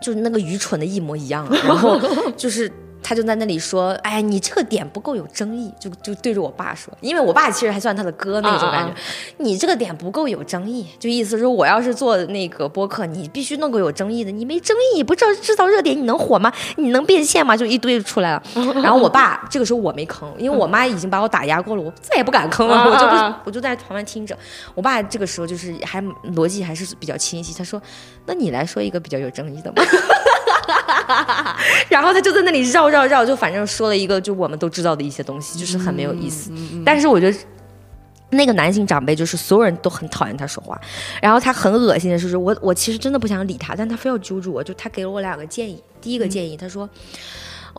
[0.00, 2.00] 就是那个愚蠢的一模一样，然后
[2.36, 2.70] 就是。
[3.02, 5.72] 他就在那里说：“哎，你这个点不够有争议。
[5.78, 8.90] 就”就对着我爸说，因为我爸其实还算他的哥那种感觉。
[8.90, 8.96] 啊啊
[9.38, 14.30] 你这个点不够有争议，就意思是我要是做那个播客，你必须弄个有争议的。
[14.30, 16.52] 你没争议，你不知道制造热点，你能火吗？
[16.76, 17.56] 你能变现吗？
[17.56, 18.42] 就一堆出来了。
[18.82, 24.36] 然后我爸这个时候我没吭，因为我妈已经把我打压过了，我再也不敢吭了， 我就不我就在旁边听着。
[24.74, 26.02] 我爸这个时候就是还
[26.34, 27.80] 逻辑还是比较清晰，他说
[28.26, 29.82] ：“那你来说一个比较有争议的吧。”
[31.88, 36.50] 然后他就在那里绕绕绕，就反正说了一个就我们都知道的一些东西，就是很没有意思。
[36.84, 37.38] 但是我觉得。
[38.32, 40.80] 那个男性长辈就是所有人都很讨厌他说话，
[41.20, 45.82] 然后他很恶心的是，我我其实真的不想理他，但他非要揪住我，就他给了我两个建议。
[46.00, 46.88] 第一个建议，他说。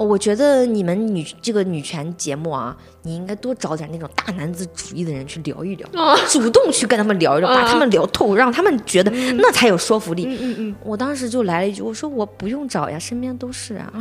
[0.01, 5.87] 哦，我觉得你们女这个女权节目啊，你应该多找点那种大男子主义的人去聊一聊，
[6.27, 10.25] 主动去跟他们聊一聊，把他们聊透，让他们觉得那才有说服力。
[10.25, 13.93] 嗯嗯嗯，我当时就来了一句，我说我不用找呀，身边都是啊。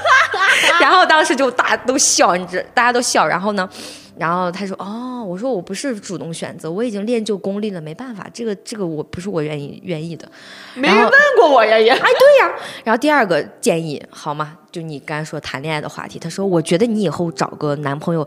[0.80, 3.26] 然后当时就大家都笑，你知大家都笑。
[3.26, 3.68] 然后呢，
[4.16, 10.30] 然后他说哦，我说我不是主动选择，我已经练就功力了，没办法，这个这个我不是我愿意愿意的。
[10.74, 12.54] 没人问过我呀也，哎，对呀。
[12.84, 14.58] 然后第二个建议，好吗？
[14.70, 18.26] 就你刚才说谈恋爱的话题，他说我觉得你以后找个男朋友，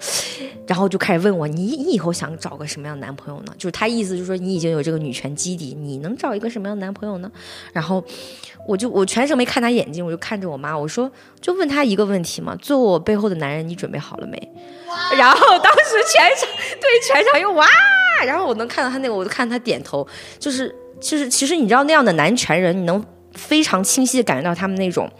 [0.66, 3.54] 然后就开始问我，你你以后想找个什么样的男朋友呢？
[3.58, 7.30] 就是他意思就是说你已经有这个女权基底，你能找一个什么样的男朋友呢？
[7.74, 8.02] 然后
[8.66, 14.38] 我就我全程没看他眼睛，我就看着我妈，我说就问他一个问题嘛，做我背后的男人，你准备好了没？
[15.18, 17.66] 然后当时全场对全场又哇，
[18.26, 20.08] 然后我能看到他那个，我就看他点头，
[20.40, 25.12] 就是就是其实你知道那样的男权人，你能非常清晰的感觉到他们那种。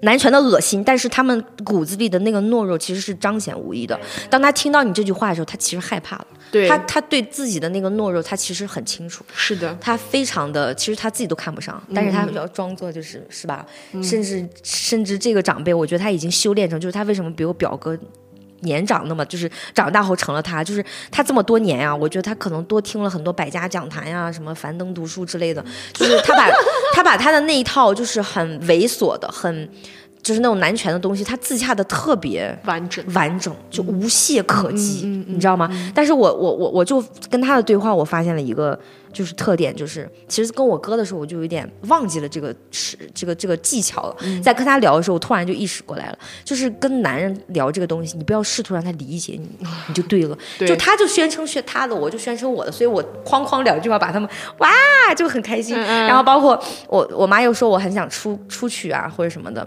[0.00, 3.98] 男权的恶心，但是他们骨子里的那个懦弱其实是彰显无疑的。
[4.28, 6.26] 当他听到你这句话的时候，他其实害怕了。
[6.50, 9.24] 对，他他对自己的那个懦弱，他其实很清楚。
[9.34, 13.64] 是的，他非常的，其实他自己都看不上，但是他要装作就是是吧？
[14.02, 17.98] 甚至甚至这个长辈，我觉得他已经修炼成，就是他为什么比我表哥
[18.64, 26.50] 年长那么，就是长大后成了他，就是他这么多年啊、我觉得他可能多听了很多百家讲坛呀、什么樊登读书之类的，就是他把
[26.94, 29.68] 他把他的那一套就是很猥琐的，很
[30.24, 35.70] 就是那种男权的东西，他自洽的特别完整，完整，就无懈可击，你知道吗？
[35.94, 38.76] 但是我我我我就跟他的对话，我发现了一个
[39.12, 44.16] 就是特点，就是其实跟我哥的时候，我就有点忘记了这个是这个这个技巧了。
[44.22, 49.46] 嗯在跟他聊的时候，我突然就意识过来了，就是跟男人聊这个东西，你不要试图让他理解你，
[49.88, 50.38] 你就对了。
[50.58, 54.68] 对就他就宣称是他的，我就宣称我的，所以我哐哐两句话把他们哇
[55.14, 55.78] 就很开心。
[55.78, 56.58] 然后包括
[56.88, 59.66] 我我妈又说我很想出出去啊或者什么的。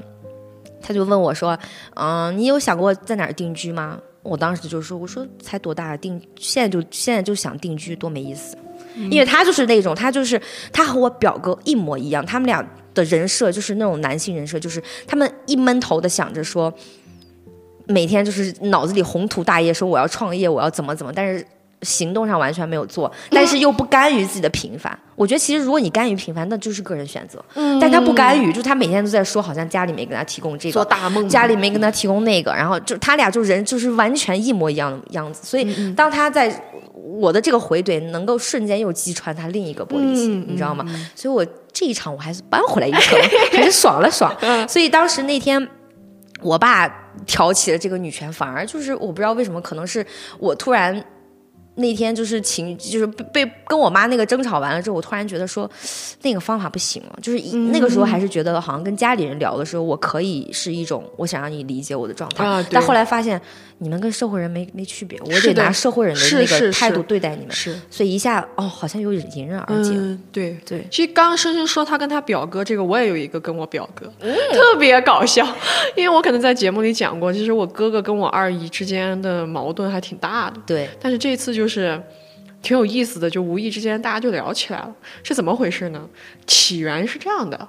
[0.88, 1.60] 他就问我说
[1.96, 8.58] ：“嗯、你有想过在哪儿定居吗？”我当时就说：“我说才多大，定现在就现在就想定居，多没意思。
[9.12, 16.74] 因为他就是那种，他就是他和我表哥一模一样，他们俩的人设就是那种男性人设，就是他们一闷头的想着说，
[17.86, 21.46] 每天就是脑子里宏图大业，说我要创业，我要怎么怎么，但是
[21.84, 24.98] 行动上完全没有做，但是又不甘于自己的平凡。
[25.16, 27.44] 我觉得其实如果你甘于平凡，那就是个人选择。
[27.80, 36.52] 但他不甘于，就他每天都在说，好像家里没给他提供这个，做大梦，家里没跟他提供那个，然后就他俩就人就是完全一模一样的样子，所以当他在
[36.94, 40.86] 我的这个回怼能够瞬间又击穿他另一个玻璃心，嗯你知道吗？
[41.16, 43.20] 所以我这一场我还是扳回来一城，
[43.54, 44.36] 还是爽了爽。
[44.68, 45.68] 所以当时那天。
[46.44, 46.88] 我爸
[47.26, 50.06] 挑起了这个女权，反而就是我不知道为什么，可能是
[50.38, 51.04] 我突然
[51.78, 55.70] 那天就是情，就是被被跟我妈那个争吵完了之后，我突然觉得说，
[56.24, 57.20] 那个方法不行了。
[57.22, 57.40] 就是、
[57.72, 62.44] 那个时候还是觉得好像跟家里人聊的时候，我可以是一种我想让你理解我的状态。
[62.46, 63.42] 啊但后来发现
[63.80, 67.56] 你们跟社会人没没区别，我得拿社会人的是那个态度对待你们。
[67.56, 69.92] 是，所以一下哦，好像又迎刃而解。
[69.94, 70.58] 嗯，对。
[70.66, 75.46] 对，其实刚刚深深说他跟他表哥这个，我也有一个跟我表哥，嗯特别搞笑，
[75.96, 82.02] 因为我可能在节目里讲过，其实我哥哥跟我二姨之间的矛盾还挺大的，对，但是这次就是
[82.62, 86.02] 挺有意思的，就无意之间大家就聊起来了，是怎么回事呢？
[86.48, 87.68] 起源是这样的。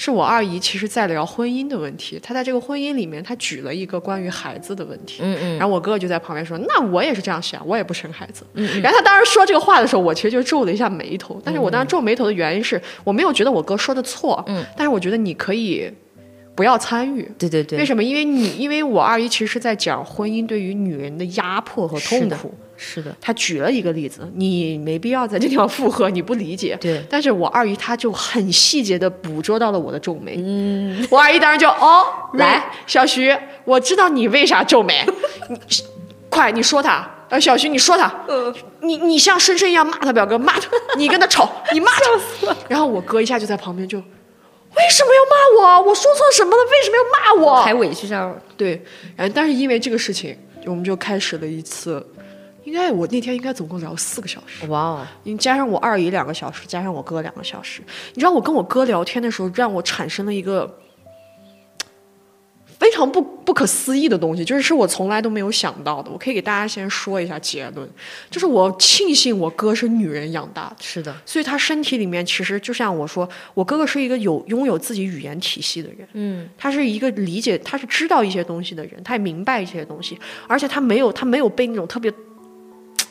[0.00, 8.46] 是我二姨其实在聊婚姻的问题，她在这个婚姻里面，她举了一个关于孩子的问题，嗯嗯，然后我哥哥就在旁边说：“那我也是这样想，我也不生孩子。
[8.80, 11.42] 然后他当时说这个话的时候，我其实就皱了一下眉头。
[11.44, 15.92] 但是我当时皱眉头的原因是我没有觉得我哥说的错，嗯，但是我觉得你可以
[16.58, 17.30] 不要参与。
[17.38, 18.02] 对对对，为什么？
[18.02, 22.52] 因为你因为我二姨其实是在讲婚姻对于女人的压迫和痛苦。
[22.76, 26.76] 是的，她举了一个例子，你没必要在这地方附和，你不理解。
[26.80, 30.34] 对，但是我二姨她就很细节的捕捉到了我的皱眉。
[30.38, 33.32] 嗯，我二姨当时就哦，来，小徐，
[33.64, 35.06] 我知道你为啥皱眉，
[35.48, 35.56] 你
[36.28, 37.08] 快你说他。
[37.30, 38.10] 呃，小徐，你说他，
[38.80, 40.66] 你你像深深一样骂他表哥，骂他，
[40.96, 42.56] 你跟他吵，你骂他。
[42.68, 44.02] 然后我哥一下就在旁边就，
[44.76, 45.88] 为什么要骂我？
[45.88, 46.62] 我说错什么了？
[46.70, 47.62] 为什么要骂我？
[47.62, 48.42] 还委屈上了。
[48.56, 48.82] 对，
[49.16, 52.04] 然后但是因为这个事情，我们就开始了一次，
[52.64, 54.66] 应该我那天应该总共聊四个小时。
[54.66, 57.80] 哇哦，你加上我二姨两个小时，加上我哥两个小时，
[58.14, 60.78] 你知道我跟我哥聊天的时候，让我产生了一个
[62.78, 66.10] 非常不不可思议的东西，就是是我从来都没有想到的。
[66.10, 67.88] 我可以给大家先说一下结论，
[68.30, 70.76] 就是我庆幸我哥是女人养大的。
[70.80, 82.12] 是的，所以他身体里面其实就像我说，我哥哥是一个有拥有自己语言体系的人，嗯，他是一个理解，他是知道一些东西的人，他也明白一些东西，而且他没有他没有被那种特别。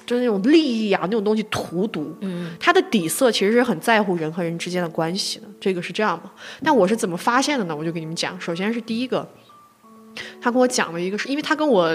[0.05, 2.15] 就是那种利益啊，那种东西荼毒。
[2.21, 6.31] 嗯，他的底色其实是很在乎人和人之间的关系的，这个是这样嘛？
[6.63, 7.75] 但我是怎么发现的呢？
[7.75, 8.39] 我就给你们讲。
[8.39, 9.29] 首先是第一个，
[10.41, 11.89] 他跟我讲了一个，是因为他跟我，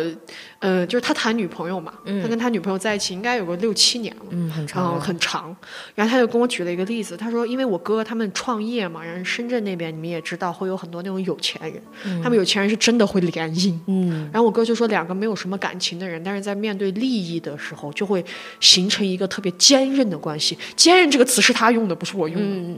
[0.59, 4.23] 呃，就是他谈女朋友嘛，他跟他女朋友在一起应该有个六七年了。
[4.31, 5.57] 嗯，很嗯，长，很长。
[5.95, 13.79] 然后他就跟我举了一个例子，他说，因为我哥他们创业嘛，然后深圳那边你们也知道，会有很多那种有钱人，他们有钱人是真的会联姻。
[13.87, 18.25] 嗯，然后我哥就说，两个没有什么感情的人，但是在面对利益的时候，就会
[18.61, 20.59] 形成一个特别坚韧的关系。
[20.77, 22.47] 坚韧这个词是他用的，不是我用的。
[22.47, 22.77] 嗯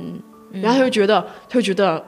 [0.52, 2.00] 嗯然后他就觉得，他就觉得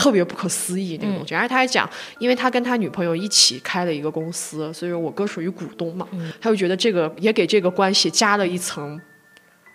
[0.00, 1.34] 特别不可思议那个东西。
[1.34, 1.86] 而且他还讲，
[2.18, 6.08] 因为他跟他女朋友一起开了一个公司，所以说我哥属于股东嘛，
[6.40, 8.98] 他就觉得这个也给这个关系加了一层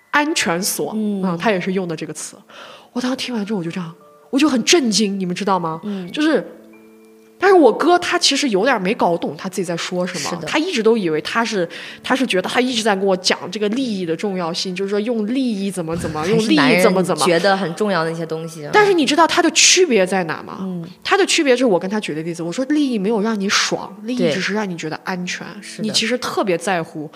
[0.09, 0.93] 安全锁。
[0.95, 2.35] 嗯，他也是用的这个词。
[2.91, 3.93] 我当时听完之后，我就这样，
[4.31, 5.79] 我就很震惊，你们知道吗？
[5.83, 6.43] 嗯，就是。
[7.45, 11.69] 但是我哥他其实有点没搞懂他自己在说什么，是他一直都以为他是，
[12.01, 18.67] 他是觉得他一直在跟我讲这个利益的重要性，就是说用利益怎么怎么， 用利益怎么怎么，觉得很重要的一些东西。
[18.73, 20.57] 但是你知道它的区别在哪吗？
[20.61, 25.45] 嗯，它的区别就是我跟他举的例子，我说利益没有让你爽，利益只是让你觉得安全。
[25.81, 27.07] 你其实特别在乎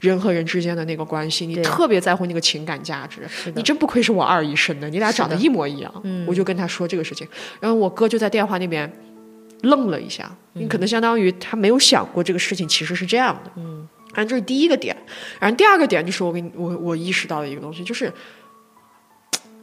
[0.00, 3.22] 人和人之间的那个关系，你特别在乎那个情感价值。
[3.54, 5.90] 你真不愧是我二姨生的，你俩长得一模一样。
[6.04, 7.26] 嗯我就跟他说这个事情，
[7.58, 8.90] 然后我哥就在电话那边
[9.62, 13.50] 愣了一下，嗯你可能相当于他没有想过这个事情其实是这样的。
[13.56, 14.96] 嗯，然后这是第一个点，
[15.40, 18.12] 然后第二个点就是我给你我我意识到的一个东西，就是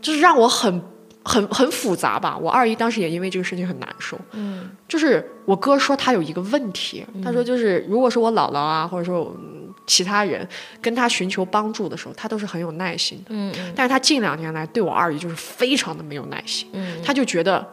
[0.02, 0.82] 就是让我很
[1.24, 2.38] 很很复杂吧。
[2.38, 4.18] 我二姨当时也因为这个事情很难受。
[4.34, 10.48] 嗯，就是我哥说他有一个问题，他说就是如果是我姥姥啊，或者说嗯其他人
[10.82, 13.26] 跟他寻求帮助的时候，他都是很有耐心的。
[13.30, 16.68] 嗯但是他近两年来对我二姨就是非常的没有耐心。
[16.74, 17.68] 嗯他就觉得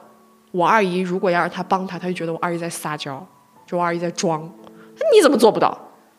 [0.52, 3.26] 我二姨如果要是他帮她，他就觉得我二姨在撒娇，
[3.66, 4.40] 就我二姨在装。
[5.12, 5.76] 你怎么做不到？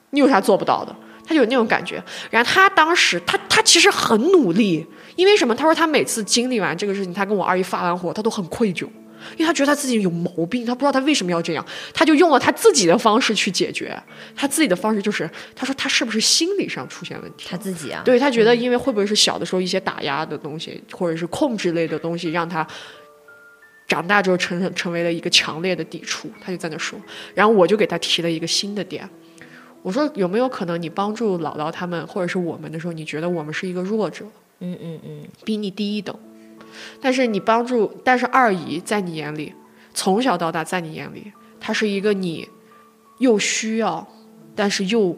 [0.10, 0.94] 你有啥做不到的？
[1.26, 2.04] 他就有那种感觉。
[2.30, 5.56] 然后他当时，他他其实很努力，因为什么？
[5.56, 8.88] 他说他每次经历完这个事情，他跟我二姨发完火，他都很愧疚。
[9.38, 13.98] 因为他觉得他自己有毛病，他不知道他为什么要这样，他就用了他自己的方式去解决。
[14.36, 17.48] 他自己的方式就是，他说他是不是心理上出现问题？
[17.50, 22.68] 他自己啊，对他觉得，因为会不会是小的时候一些打压的东西，或者是控制类的东西，让他
[23.88, 27.00] 长大之后成成为了一个强烈的抵触，他就在那说。
[27.34, 29.08] 然后我就给他提了一个新的点，
[29.82, 34.26] 我说有没有可能你帮助姥姥他们或者是我们的时候，你觉得我们是一个弱者，
[34.60, 36.18] 嗯嗯嗯，比你低一等，
[37.02, 39.54] 但是你帮助，但是二姨在你眼里，
[39.94, 42.48] 从小到大在你眼里，她是一个你
[43.20, 44.08] 又需要，
[44.56, 45.16] 但是又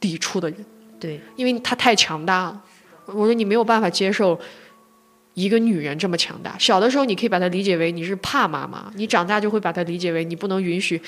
[0.00, 0.64] 抵触的人。
[0.98, 2.62] 对，因为她太强大了。
[3.06, 4.38] 我说你没有办法接受
[5.34, 6.56] 一个女人这么强大。
[6.58, 11.00] 小的时候你可以把它理解为你是怕妈妈，你长大就会把它理解为你不能允许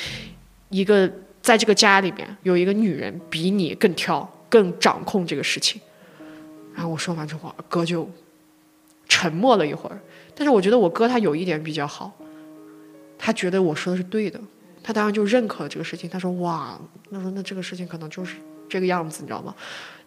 [0.71, 1.11] 一个
[1.43, 5.81] 在这个家里面有一个女人比你更挑、更掌控这个事情。
[6.75, 8.11] 然后我说完之后，哥就
[9.09, 10.01] 沉默了一会儿。
[10.35, 12.13] 但是我觉得我哥他有一点比较好，
[13.17, 14.41] 他觉得我说的是对的，
[14.83, 16.11] 他当然就认可了这个事情。
[16.11, 16.77] 他说：“哇，
[17.11, 18.37] 那说那这个事情可能就是
[18.69, 19.55] 这个样子，你知道吗？”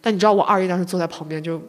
[0.02, 1.62] 但你知道我二姨当时坐在旁边就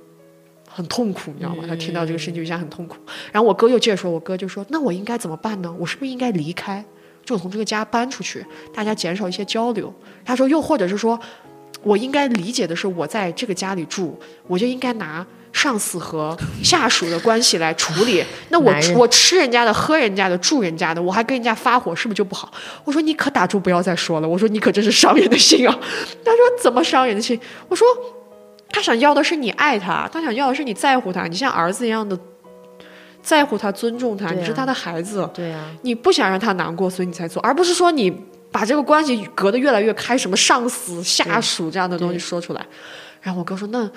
[0.69, 1.63] 很痛苦，你知道吗？
[1.67, 2.97] 他听到这个事情就一下很痛苦。
[3.31, 5.75] 然后我哥又接着说，我哥就说：“那我应该怎么办呢？
[5.77, 6.83] 我是不是应该离开，
[7.25, 9.93] 就从这个家搬出去，大家减少一些交流？”
[10.23, 11.19] 他说：“又或者是说。”
[11.81, 18.21] 我应该理解的是，我在这个家里住，我就应该拿上司和下属的关系来处理。
[18.51, 22.51] 那我我吃人家的，喝人家的，住人家的，我还跟人家发火，是不是就不好？
[22.83, 24.27] 我说你可打住，不要再说了。
[24.27, 25.73] 我说你可真是伤人的心啊。
[26.25, 27.39] 他说怎么伤人的心？
[27.69, 27.87] 我说
[28.71, 32.17] 他想要的是你爱他，他想要的是你在乎他，你像儿子一样的
[33.21, 35.29] 在乎他、尊重他，你是他的孩子。
[35.33, 38.13] 对啊，你不想让他难过，所以你才做，而不是说你。
[38.51, 42.65] 把这个关系隔得越来越开，什么上司、下属这样的东西说出来，
[43.21, 43.87] 然后我哥说：“那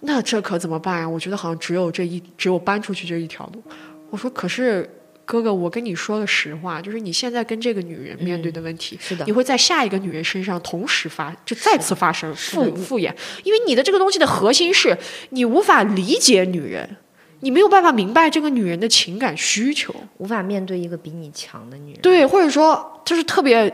[0.00, 1.08] 那这可怎么办呀？
[1.08, 3.62] 我觉得好像只有这一，只有搬出去这一条路。”
[4.10, 4.99] 我说：“可是
[5.30, 13.14] 哥哥，我跟你说个实话，就是你现在跟这个女人面对的问题，是的，你会在下一个女人身上同时发，就再次发生复复演，
[13.44, 16.96] 因为你的这个东西的核心是你无法理解女人，
[17.40, 23.72] 你没有办法明白这个女人的情感需求，无法面对一个比你强的女人，对，或者说就是特别。”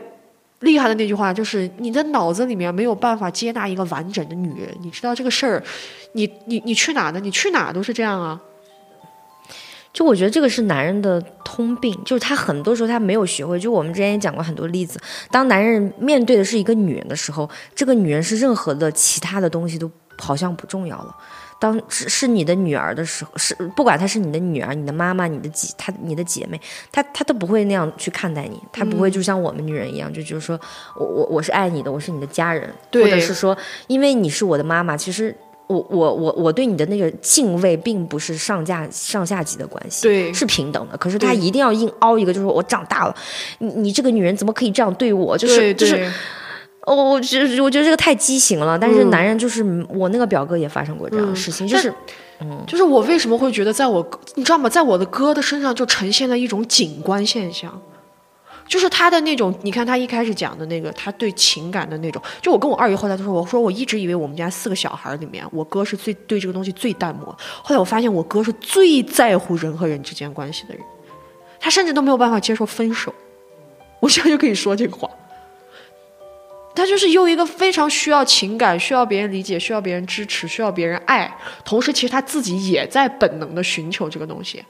[0.61, 4.75] 厉害的那句话就是，你的脑子里面没有办法接纳一个完整的女人。
[4.81, 5.63] 你知道这个事儿，
[6.13, 7.19] 你你你去哪呢？
[7.19, 8.41] 你去哪都是这样啊。
[9.97, 13.59] 就我觉得这个是男人的通病，就是他很多时候他没有学会。
[13.59, 14.99] 就我们之前也讲过很多例子，
[15.31, 21.17] 当男人面对的是一个女人的时候，这个女人是任何的其他的东西都好像不重要了。
[21.59, 30.59] 当是是你的女儿的时候，是不管她是你的女儿、你的妈妈、你的姐、她、你的姐妹，她她都不会那样去看待你，她不会就像我们女人一样，就就是说
[30.95, 35.35] 我我我是爱你的，我是你的家人，或者是说因为你是我的妈妈，其实
[35.67, 40.97] 我我我我对你的那个敬畏并不是上下上下级的关系，对，是平等的。
[40.97, 43.15] 可是他一定要硬凹一个，就是我长大了，
[43.59, 45.37] 你你这个女人怎么可以这样对我？
[45.37, 46.11] 就是就是。
[46.87, 48.79] 哦，我觉我觉得这个太畸形了。
[48.79, 51.93] 但是男人就是我那个表哥也发生过这样的事情，就是，
[52.39, 54.69] 嗯，就是我为什么会觉得在我你知道吗？
[54.69, 57.77] 在我的哥的身上就呈现了一种景观现象，
[58.67, 67.25] 就是他的那种，你看他一开始讲的那个，他对情感的那种，就我跟我二姨后来都说，我说我一直以为我们家四个小孩里面，我哥是最对这个东西最淡漠，
[67.63, 70.83] 后来我发现我哥是最在乎人和人之间关系的人，
[71.59, 73.13] 他甚至都没有办法接受分手，
[73.99, 75.09] 我现在就可以说这个话。
[76.75, 84.63] 他就是用一个非常需要情感、需要别人理解、需要别人支持、需要别人爱，同时其实他自己也在本能的寻求这个东西。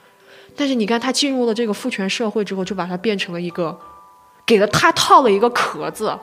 [0.58, 3.80] 但是你看，他进入了这个父权社会之后，就把它变成了一个，
[4.46, 6.18] 给了他套了一个壳子。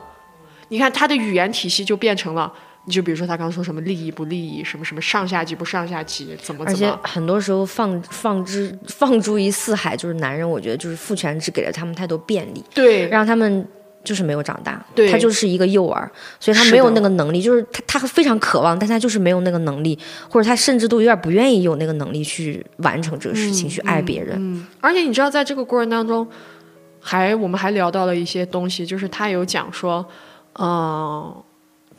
[0.67, 2.51] 你看他的语言体系就变成了，
[2.83, 6.87] 你就比如说他刚刚说什么利益不利益，什么什么上下级不上下级，怎么怎么。
[6.87, 13.67] 而且很多时候放放之放诸于四海，就是男人，我觉得就是父权制给了他们太多便利，对，让他们。
[14.05, 19.99] 就是没有长大，对他就是一个幼儿，所以他没有那个能力，就是他他非常渴望，但他就是没有那个能力，
[20.29, 24.37] 或者他甚至都有点不愿意有那个能力去完成这个事情，去爱别人。
[24.39, 26.25] 嗯，而且你知道，在这个过程当中，
[27.01, 30.05] 还我们还聊到了一些东西，就是他有讲说，
[30.59, 31.35] 嗯，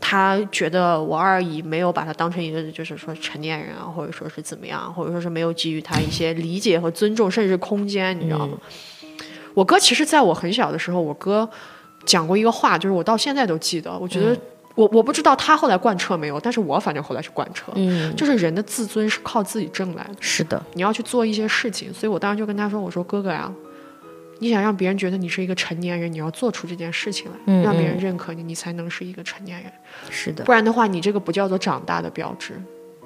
[0.01, 8.57] 他觉得我二姨没有把他当成一个就是说成年人啊，或者说是怎么样，或者说是没有给予他一些理解和尊重，甚至是空间，你知道吗？
[9.55, 11.49] 我哥其实在我很小的时候，我哥。
[12.07, 13.99] 讲过一个话，就是我到现在都记得。
[13.99, 14.35] 我觉得
[14.75, 17.73] 我我不知道他后来贯彻没有，但是我反正后来是贯彻。
[17.75, 20.15] 嗯，就是人的自尊是靠自己挣来的。
[20.21, 21.93] 是的，你要去做一些事情。
[21.93, 23.53] 所以我当时就跟他说：“我说哥哥呀，
[24.39, 29.73] 你想让别人觉得你是一个成年人，你要做出这件事情来，让别人认可你，你才能是一个成年人。
[30.11, 32.53] 是的，不然的话，你这个不叫做长大的标志。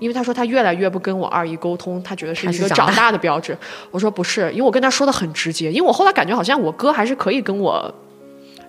[0.00, 3.56] 因为他说他越来越不跟我二姨沟通，他觉得是一个长大的标志。
[3.90, 5.70] 我说不是，因为我跟他说的很直接。
[5.70, 7.94] 因为我后来感觉好像我哥还是可以跟我。”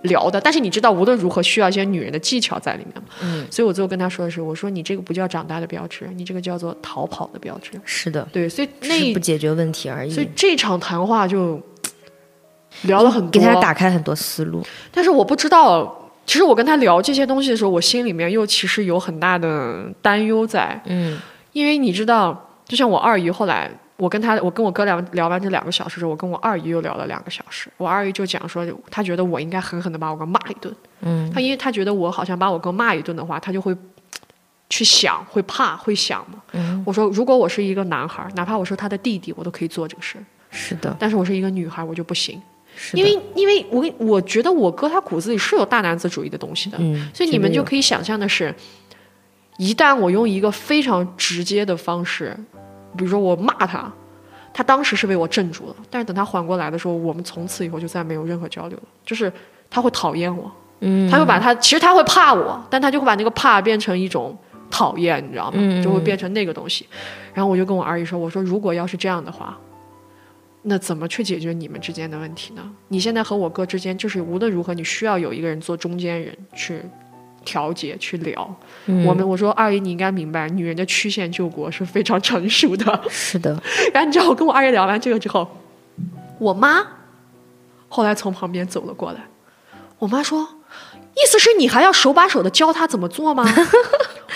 [0.03, 3.03] 聊的，但是你知道，无论如何需要一些女人的技巧在里面嘛？
[3.21, 7.71] 嗯，所以我最后跟他说的是，我说你这个不叫长大的标志，你这个叫做逃跑的标志。
[7.85, 10.09] 是的，对，所以那不解决问题而已。
[10.09, 11.61] 所以这场谈话就
[12.83, 14.65] 聊了很多，给他打开很多思路。
[14.91, 20.81] 但是我不知道，其实我跟他聊这些东西的时候，我心里面又其实有很大的担忧在。
[20.85, 21.19] 嗯，
[21.53, 23.69] 因为你知道，就像我二姨后来。
[24.01, 27.69] 我跟他，我跟我哥聊聊完这两个小时之后，我跟我二姨又聊了两个小时。
[27.77, 30.75] 我二姨就讲说，她觉得我应该狠狠的把我哥骂一顿。
[31.01, 33.77] 嗯，她因为她觉得我好像把我哥骂一顿的话，她就会
[34.71, 36.41] 去想，会怕，会想嘛。
[36.53, 40.17] 嗯，我说如果我是一个男孩，哪怕我是他的弟弟，我都可以做这个事。
[40.49, 42.41] 是的，但是我是一个女孩，我就不行。
[42.75, 46.77] 是因为因为我我觉得我哥他骨子里是有大男子主义的东西的。
[46.81, 48.51] 嗯，所以你们就可以想象的是。
[49.57, 52.35] 一旦我用一个非常直接的方式，
[52.97, 53.91] 比如说我骂他，
[54.53, 58.83] 他当时是被我镇住了，但是等他缓过来的时候，我们从此以后就再没有任何交流了。
[59.05, 59.31] 就是
[59.69, 64.37] 他会讨厌我，嗯，他会把他其实他会怕我，但他就会把那个怕变成一种
[64.69, 65.53] 讨厌，你知道吗？
[65.57, 66.85] 嗯就会变成那个东西。
[67.33, 69.57] 然后我就跟我二姨说：“我说如果要是这样的话，
[70.63, 72.61] 那怎么去解决你们之间的问题呢？
[72.89, 76.81] 你现在和我哥之间，就是无论如何，你需要有一个人做中间人去
[77.43, 78.55] 调节、去聊。
[78.85, 83.01] 嗯我们我说二姨，你应该明白，女人的曲线救国是非常成熟的。
[83.09, 83.51] 是的，
[83.93, 85.47] 然后你知道我跟我二姨聊完这个之后，
[86.39, 86.85] 我妈
[87.87, 89.21] 后来从旁边走了过来，
[89.99, 90.47] 我妈说
[91.13, 93.45] ：“意思是你还要手把手的教她怎么做吗？”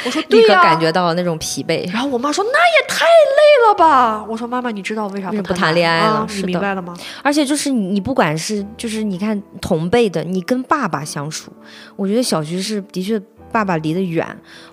[0.04, 1.90] 我说：“对呀、立刻感觉到那种疲惫。
[1.92, 6.28] 然后我妈说：“那也太累了吧！”我说：“妈妈，你知道为啥为什么不谈谈恋爱了啊？
[6.36, 6.94] 你明白了吗？
[7.24, 11.52] 而且就是你，你不管是就是你看同辈的，你跟爸爸相处，
[11.96, 13.20] 我觉得小徐是的确
[13.52, 14.26] 爸爸离得远，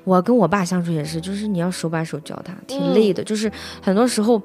[0.05, 3.23] 我跟我爸相处也是，就是你要手把手教他，挺累的。
[3.23, 3.51] 就是
[3.81, 4.43] 很多时候，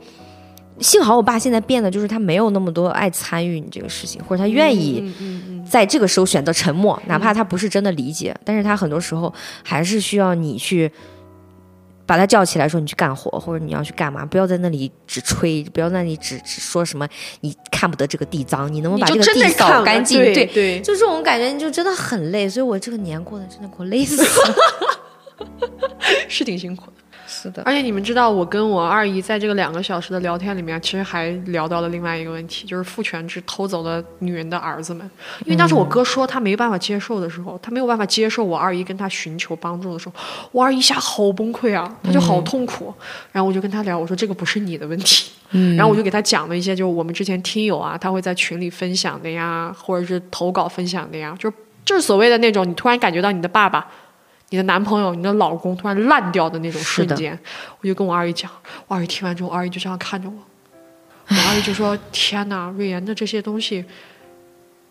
[0.79, 10.91] 幸好我爸现在变得就是他没有那么多爱参与你这个事情，或者他愿意嗯嗯嗯，在这个时候选择沉默，哪怕他不是真的理解，但是他很多时候还是需要你去。
[12.07, 14.25] 把他叫起来说你去干活，或者你要去干嘛？
[14.25, 17.05] 不要在那里只吹，不要在那里只只说什么
[17.41, 20.17] 你看不得这个地脏，你能不能把这个地扫干净？
[20.23, 22.47] 对对，就这种感觉，你就真的很累。
[22.47, 24.55] 所以我这个年过得真的给我累死了。
[26.29, 26.96] 是挺辛苦的。
[27.43, 35.07] 是的，而且你们知道，我跟我二姨在这个两个小时的聊天里面，其实还聊到了另外一个问题，就是父权制偷走了女人的儿子们。
[35.45, 40.15] 因为当时我哥说他没办法接受的时候，他没有办法接受我二姨跟他寻求帮助的时候，
[40.51, 42.91] 我二姨一下好崩溃啊，他就好痛苦。
[43.31, 45.31] 然后我就跟他聊，我说这个不是你的问题。
[45.77, 53.85] 然后我就给他讲了一些，就是我们之前听友啊，他会在群里分享的呀，或者是投稿分享的呀，就是就是所谓的那种，你突然感觉到你的爸爸。
[54.49, 57.37] 你的男朋友、你的老公突然烂掉的那种瞬间，
[57.81, 58.49] 我就跟我二姨讲，
[58.87, 60.35] 我二姨听完之后，我二姨就这样看着我，
[61.29, 63.83] 我二姨就说：“天哪，瑞妍的这些东西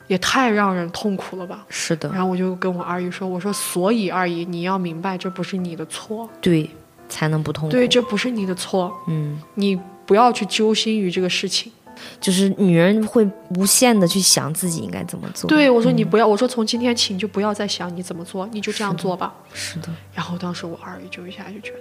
[0.08, 6.68] 也太让人痛苦了吧。”是的，然后我就跟我二姨说：“我说，所以二姨，你要明白，这不是你的错，对，
[7.08, 7.72] 才能不痛苦。
[7.72, 11.72] 对，这不是你的错，嗯，你不要去揪心于这个事情。
[12.20, 15.48] 就是女人会无限的去想自己应该怎么做。
[15.48, 19.34] 对我说，你不要，我说从今天起你就不要再想你怎么做，你就这样做吧。
[19.52, 21.78] 是的，然后当时我二姨就一下就觉得，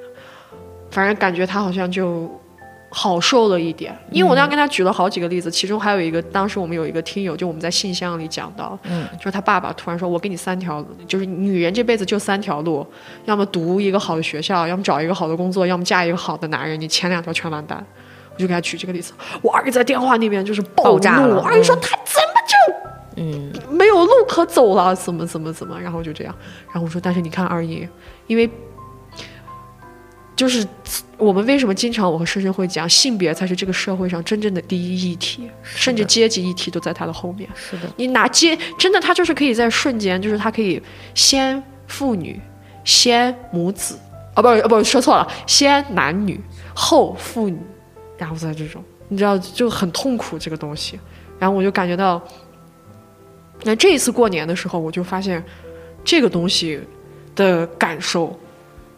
[0.92, 2.30] 反正感觉她好像就
[2.90, 12.86] 好受了一点，因为我当时跟她举了好几个例子，其中还有一个，当时我们有一个听友，就我们在信箱里讲到，嗯，就是他爸爸突然说，我给你三条，就是女人这辈子就三条路，
[13.26, 17.86] 要么读一个好的学校，要么找一个好的工作，要么嫁一个好的男人，你前两条全完蛋。
[18.36, 21.36] 我就给他举这个例子，我二姨在电话那边就是暴怒，爆炸了。
[21.38, 26.36] 我二姨说他怎么就嗯，没有路可走了，怎么怎么怎么，然后就这样，
[26.68, 27.88] 然后我说，但是你看二姨，
[28.28, 28.50] 因为
[30.36, 30.68] 就是
[31.18, 37.50] 我们为什么经常我和深深会讲，性别才是这个社会上真正的第一议题，甚至阶级议题都在他的后面。
[37.56, 40.82] 是的，你拿阶真的，他就是可以在瞬间，就是他可以
[41.14, 42.38] 先妇女，
[42.84, 43.98] 先母子，
[44.34, 46.38] 啊不不说错了，先男女，
[46.74, 47.58] 后妇女，
[48.18, 51.00] 然后再这种，你知道就很痛苦这个东西。
[51.38, 52.22] 然后我就感觉到，
[53.64, 55.44] 那这一次过年的时候，我就发现
[56.04, 56.80] 这个东西
[57.36, 58.38] 的感受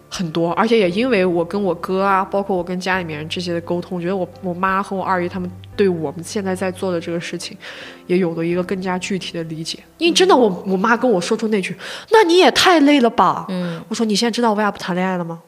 [0.09, 7.57] 很多，而且也因为我跟我哥啊，包括我跟家里面人这些的沟通，我觉得我我妈和我二姨他们对我们现在在做的这个事情，
[8.05, 9.79] 也有了一个更加具体的理解。
[9.97, 11.75] 因为真的我，我妈跟我说出那句
[12.11, 15.41] ：“那你也太累了吧？”嗯，我说：“你现在知道为啥不谈恋爱了吗？”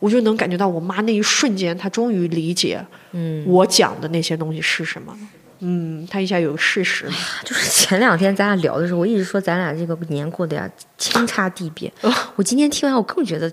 [0.00, 5.18] 我就能感觉到我妈那一瞬间，她终于理解，嗯，我讲的那些东西是什么了。
[5.60, 7.12] 嗯，她一下有事实了。
[7.44, 11.92] 就是前两天咱俩聊的时候，我一直说咱俩这个年过的呀天差地别。
[12.34, 13.52] 我今天听完，我更觉得。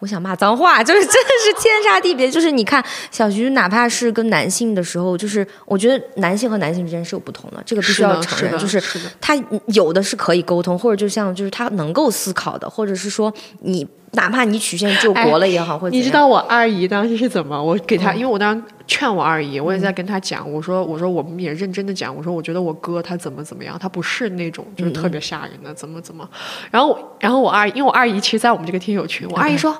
[0.00, 2.30] 我想骂脏话，就是真的是天差地别。
[2.30, 8.58] 就是你看小徐，哪怕是跟男性的时候，就是我觉得男性和男性之间是有不同的，这个必须要承认。
[8.58, 9.34] 就是是，他
[9.68, 17.62] 有的是可以沟通，或者就像就是他能够思考的，或者是说你哪怕你曲线救国了也好，或者你知道我二姨当时是怎么？
[17.62, 26.28] 我给她，因为我当时劝我二姨，我也在跟她讲，我说我说我们也认真的讲，我说我觉得我哥他怎么怎么样，他不是那种就是特别吓人的，怎么怎么。
[26.70, 29.76] 然后然后我二姨，因为我二姨其实在我们这个听友群，我二姨说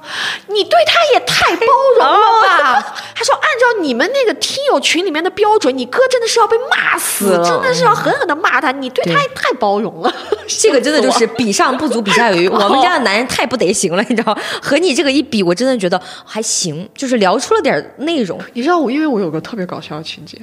[0.49, 1.67] 你对他也太包
[1.99, 2.95] 容了吧？
[3.15, 10.13] 她说按照你们那个听友群里面的标准，你哥真的是要被骂死，真的是要狠狠的骂他，你对他也太包容了。
[10.47, 12.49] 这个真的就是 比上不足，比下有余。
[12.49, 14.24] 我们家的男人太不得行了，你知道？
[14.63, 18.41] 和你这个一比，我真的觉得还行，就是聊出了点内容。
[18.53, 20.39] 你知道我，因为我有个特别搞笑的情节，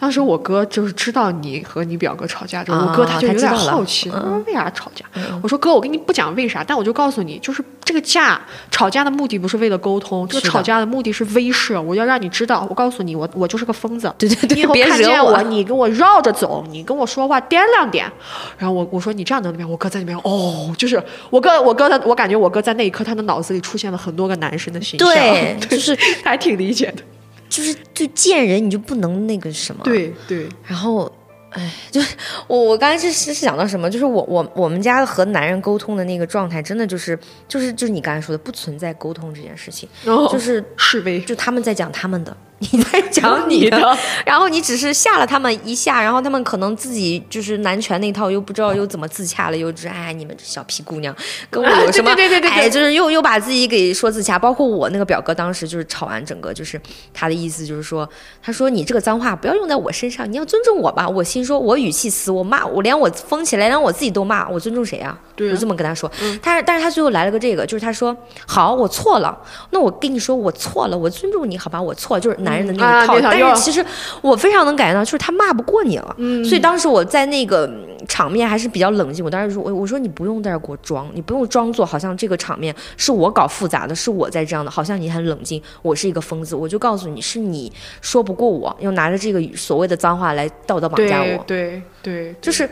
[0.00, 5.04] 当时我哥就是知道你和你表哥吵架之后，啊我哥他就有点好奇，他说为啥吵架？
[5.42, 8.40] 我说哥，我跟你不讲为啥，但我就告诉你，就是这个架
[8.70, 14.10] 吵架的目的不是为了沟通，这个吵架的目的是威慑，我要让你知道，我告诉你，我我就是个疯子。
[14.16, 18.10] 对对对你以后看见我，你跟我绕着走，你跟我说话掂量点。
[18.56, 19.70] 然后我我说你这样能怎么样？
[19.70, 25.94] 我哥在那边哦，就是我哥我哥他，我感觉我哥在那一刻他的脑子里出现了很多个男生的形象，对， 就是
[26.24, 27.02] 他还挺理解的。
[27.50, 31.12] 就是就见人你就不能那个什么，对对，然后，
[31.50, 32.14] 哎，就是
[32.46, 42.34] 我我刚才是是想到什么，就是我我我们家和男人沟通的那个状态，真的就是就是就是你刚才说的，不存在沟通这件事情，然后就是示威，就他们在讲他们的，
[42.72, 43.96] 你在讲你的，
[44.26, 51.14] 然后你只是吓了他们一下，然后他们可能自己就是男权那套又不知道又怎么自洽了，又是哎你们这小屁姑娘
[51.48, 52.14] 跟我有什么？
[52.14, 54.38] 对对对对对哎，就是又又把自己给说自洽。
[54.38, 56.80] 包括我那个表哥当时就是吵完整个，就是
[57.14, 58.08] 他的意思就是说，
[58.42, 61.08] 他说你这个脏话不要用在我身上，你要尊重我吧。
[61.08, 65.18] 我心说我语气词，我骂我连我疯起来连我自己都骂，我尊重谁啊？
[65.34, 66.10] 对啊我就这么跟他说。
[66.42, 68.14] 但是但是他最后来了个这个，就是他说
[68.46, 69.38] 好，我错了，
[69.70, 73.20] 那我跟你说我错了，我尊重你好吧，我错，就是男人的那一套。
[73.20, 73.84] 但是其实
[74.20, 76.14] 我非常能感觉到，就是他骂不过你了。
[76.18, 79.24] 嗯所以当时我在那个嗯场面还是比较冷静。
[79.24, 86.56] 我当时说，我我说你不用在这儿给我装，你不用装作好像这个场面是我搞复杂的，是我在这样的，好像你很冷静，我是一个疯子。
[86.56, 91.44] 我就告诉你是你说不过我，又拿着这个所谓的脏话来道德绑架我。
[91.46, 92.68] 对对对，就是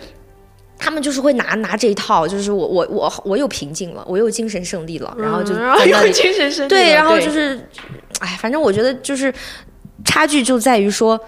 [0.78, 7.60] 他们就是会拿拿这一套，就是我我我我又平静了，我又精神胜利了，然后就嗯然后有在那里精神胜利对，然后就是，
[8.20, 9.32] 哎，反正我觉得就是
[10.04, 11.18] 差距就在于说。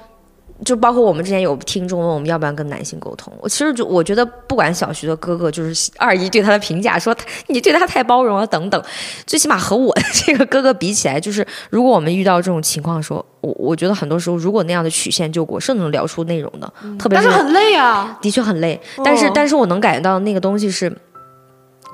[0.62, 8.84] 就包括我们之前有听众问我们要不要跟男性沟通，我其实就我觉得不管小徐的哥哥就是二姨对他的评价说他你对他太包容了等等，
[9.26, 18.18] 最起码和我的这个哥哥比起来，就是如果我们遇到这种情况的时候，我我觉得很多时候如果那样的曲线救国是能聊出内容的，特别但是很累啊。
[18.20, 20.94] 的确很累，但是、哦但是我能感觉到那个东西是。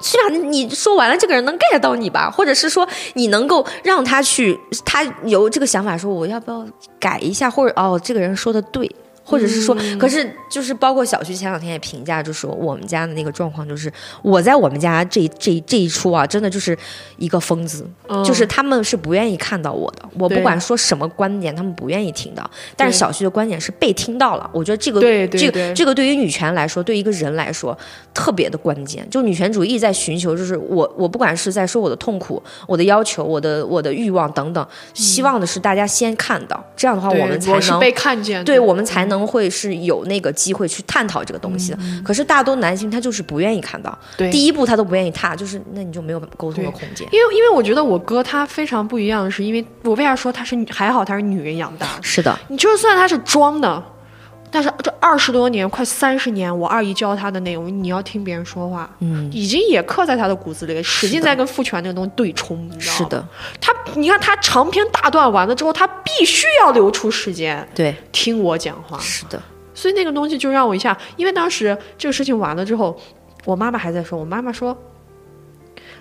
[0.01, 6.67] 起码你说完了，这个人能 get 到你吧，或者是说你能够让他去，他有这个想法，说我要不要
[7.01, 8.91] 改一下，或者哦，这个人说的对，
[9.27, 9.99] 或者是说，嗯。
[9.99, 16.79] 可是就是包括小徐前两天也评价，就说我们家的那个状况，就是我在我们家这这这一出啊，真的就是
[17.19, 18.25] 一个疯子，嗯。
[18.25, 25.69] 就是他们是不愿意看到我的，我不管说什么观点，他们不愿意听到，但是小徐的观点是被听到了，我觉得这个这对对对。
[25.69, 27.77] 个这个对于女权来说，对一个人来说
[28.15, 29.07] 特别的关键。
[29.11, 41.79] 就女权主义在寻求，就是我我不管是在说我的痛苦、我的要求、我的我的欲望等等，希望的是大家先看到，这样的话我们才能我是被看见，对我们才能会是有那个机会去探讨这个东西的。
[42.05, 43.97] 可是大多男性他就是不愿意看到，
[44.33, 47.07] 第一步他都不愿意踏，就是那你就没有沟通的空间。
[47.13, 53.81] 因为因为我觉得我哥他非常不一样，是因为我为啥说他是还好他是女人养大的，是的，你就算他是装的，
[54.51, 62.99] 但是这二十多年快三十年，我二姨教他的内容，你要听别人说话，嗯，已经也刻在他的骨子里，使劲在跟父权那个东西对冲，你知道吗？
[62.99, 63.29] 是的，
[63.61, 69.41] 他你看他长篇大段完了之后，他必须要留出时间对，听我讲话，是的，
[69.75, 72.99] 所以那个东西就让我一下，因为当时这个事情完了之后，
[73.45, 74.77] 我妈妈还在说，我妈妈说。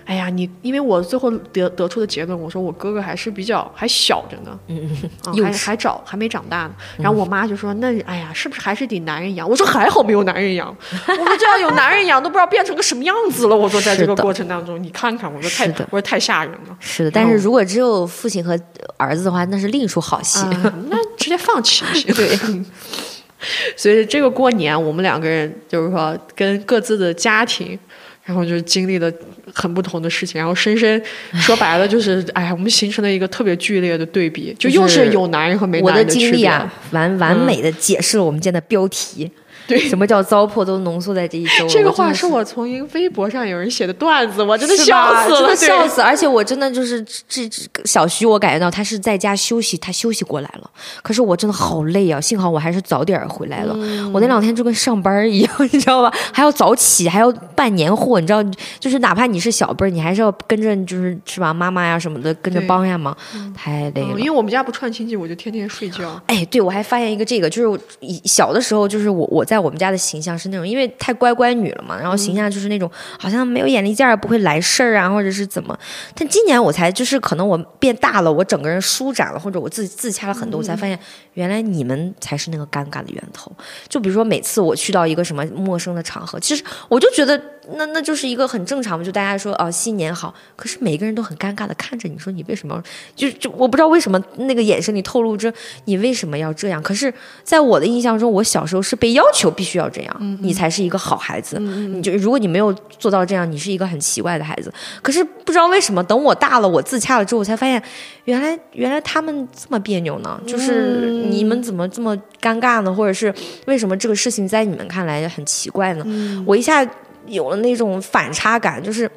[0.06, 6.70] 哎呀，你因为我最后得得出的结论，我说我哥哥还是比较还小着呢，嗯还还找还没长大呢。
[6.96, 16.76] 然后我妈就说：“那哎呀，是不是还是得男人养？”我说：“还好没有男人养， 我说这要有男人养，都不知道变成个什么样子了。”我说在这个过程当中，你看看，我说太我说太吓人了。
[16.78, 17.10] 是的。
[17.10, 18.56] 但是如果只有父亲和
[18.96, 20.38] 儿子的话，那是另一出好戏。
[20.46, 22.38] 啊，那直接放弃对。
[23.76, 27.78] 所以这个过年，我们两个人就是说跟各自的家庭，
[28.26, 29.10] 然后就是经历了
[29.54, 31.00] 很不同的事情，然后深深
[31.32, 36.30] 说白了就是，哎呀，我们形成了一个特别剧烈的对比，就又是是有男人和没男人区别。
[36.30, 39.30] 经历啊，完完美的解释了我们今天的标题。
[39.66, 41.66] 对 什么叫糟粕都浓缩在这一周。
[41.68, 46.00] 这个话是我从一个微博上有人写的段子，我真的笑死了，真的笑对死！
[46.00, 47.48] 而且我真的就是这
[47.84, 50.70] 小徐，我感觉到他是在家休息，他休息过来了。
[51.02, 52.20] 可是我真的好累啊！
[52.20, 53.74] 幸好我还是早点回来了。
[53.76, 56.12] 嗯我那两天就跟上班一样， 你知道吧？
[56.32, 58.42] 还要早起，还要办年货，你知道，
[58.78, 61.52] 就是哪怕你是小辈儿，你还是要跟着，就是是吧？
[61.52, 63.16] 妈妈呀什么的跟着帮呀忙，
[63.54, 64.08] 太累了。
[64.14, 66.20] 嗯因为我们家不串亲戚，我就天天睡觉。
[66.26, 75.78] 哎，对，我还发现一个这个，就是以小的时候，就是我我在我们家的形象是那种，因为太乖乖女了嘛，然后形象就是那种好像没有眼力见儿，不会来事儿啊，或者是怎么。
[76.14, 80.98] 但今年我才就是可能我变大了，我整个人舒展了，或者我自己自洽了很多，我才发现
[81.34, 83.50] 原来你们才是那个尴尬的源头。
[83.88, 87.40] 就比如说每次我去到一个什么陌生的场合，其实我就觉得
[87.74, 92.82] 那那就是一个很正常嘛，就大家说哦新年好，可是每一个人都很尴尬的看着你说你为什么要，
[93.14, 95.52] 就就我不知道为什么那个眼神里透露着
[95.86, 96.82] 你为什么要这样。
[96.82, 97.12] 可是
[97.42, 101.58] 在我的印象中，我小时候是被要求必须要这样，你才是一个好孩子。
[101.58, 104.72] 你就如果你没有做到这样，你是一个很奇怪的孩子。
[105.02, 107.82] 可是不知道为什么，等我大了，我自洽了之后，我才发现
[108.24, 112.94] 原来原来他们这么别扭呢，就是你们怎么这么尴尬呢？
[112.94, 113.34] 或者是
[113.66, 116.44] 为什么这个事情在你们看来很奇怪呢？
[116.46, 116.86] 我一下。
[117.26, 119.10] 有了那种反差感，就是，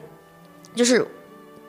[0.76, 1.05] 就是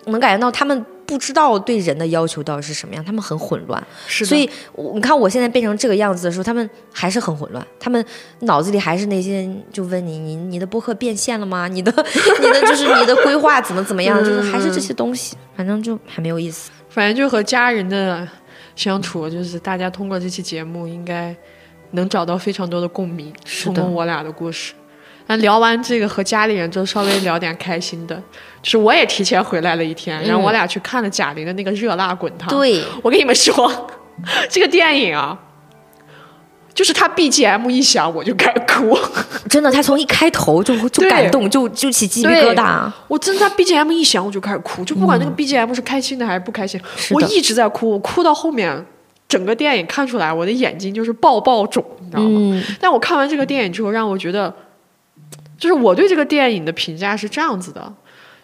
[0.07, 3.83] 能感觉到他们不知道对人的要求到底是什么样，他们很混乱。
[4.07, 4.49] 是所以
[4.95, 8.05] 你看我现在变成这个样子的时候，他们还是很混乱，他们
[8.41, 11.67] 脑子里还是那些，就问你，你你的播客变现了吗？
[11.69, 11.93] 你的
[12.41, 14.19] 你的就是你的规划怎么怎么样？
[14.25, 16.71] 就是还是这些东西，反正就还没有意思。
[16.89, 18.27] 反正就和家人的
[18.75, 21.35] 相处，就是大家通过这期节目应该
[21.93, 23.33] 能找到非常多的共鸣，
[23.65, 24.73] 通过我俩的故事。
[25.31, 28.17] 那聊完这个和家里人，就稍微聊点开心的，
[28.61, 32.49] 就是我也提前回来了一天，然后我俩去看了贾玲的那个《热辣滚烫》。
[32.53, 33.89] 对，我跟你们说，
[34.49, 35.39] 这个电影啊，
[36.75, 38.99] 就是他 BGM 一响我就开始哭，
[39.49, 42.91] 真的，他从一开头就就感动，就就起鸡皮疙瘩。
[43.07, 46.81] 我真的，他 BGM 一响我就开始哭，就不管那个 BGM 是开心的还是不开心，
[47.13, 48.85] 我一直在哭，我哭到后面，
[49.29, 52.65] 整个电影看出来我的眼睛就是爆爆肿，你知道吗？
[52.81, 54.53] 但我看完这个电影之后，让我觉得。
[55.61, 57.95] 就是我对这个电影的评价是这样子的，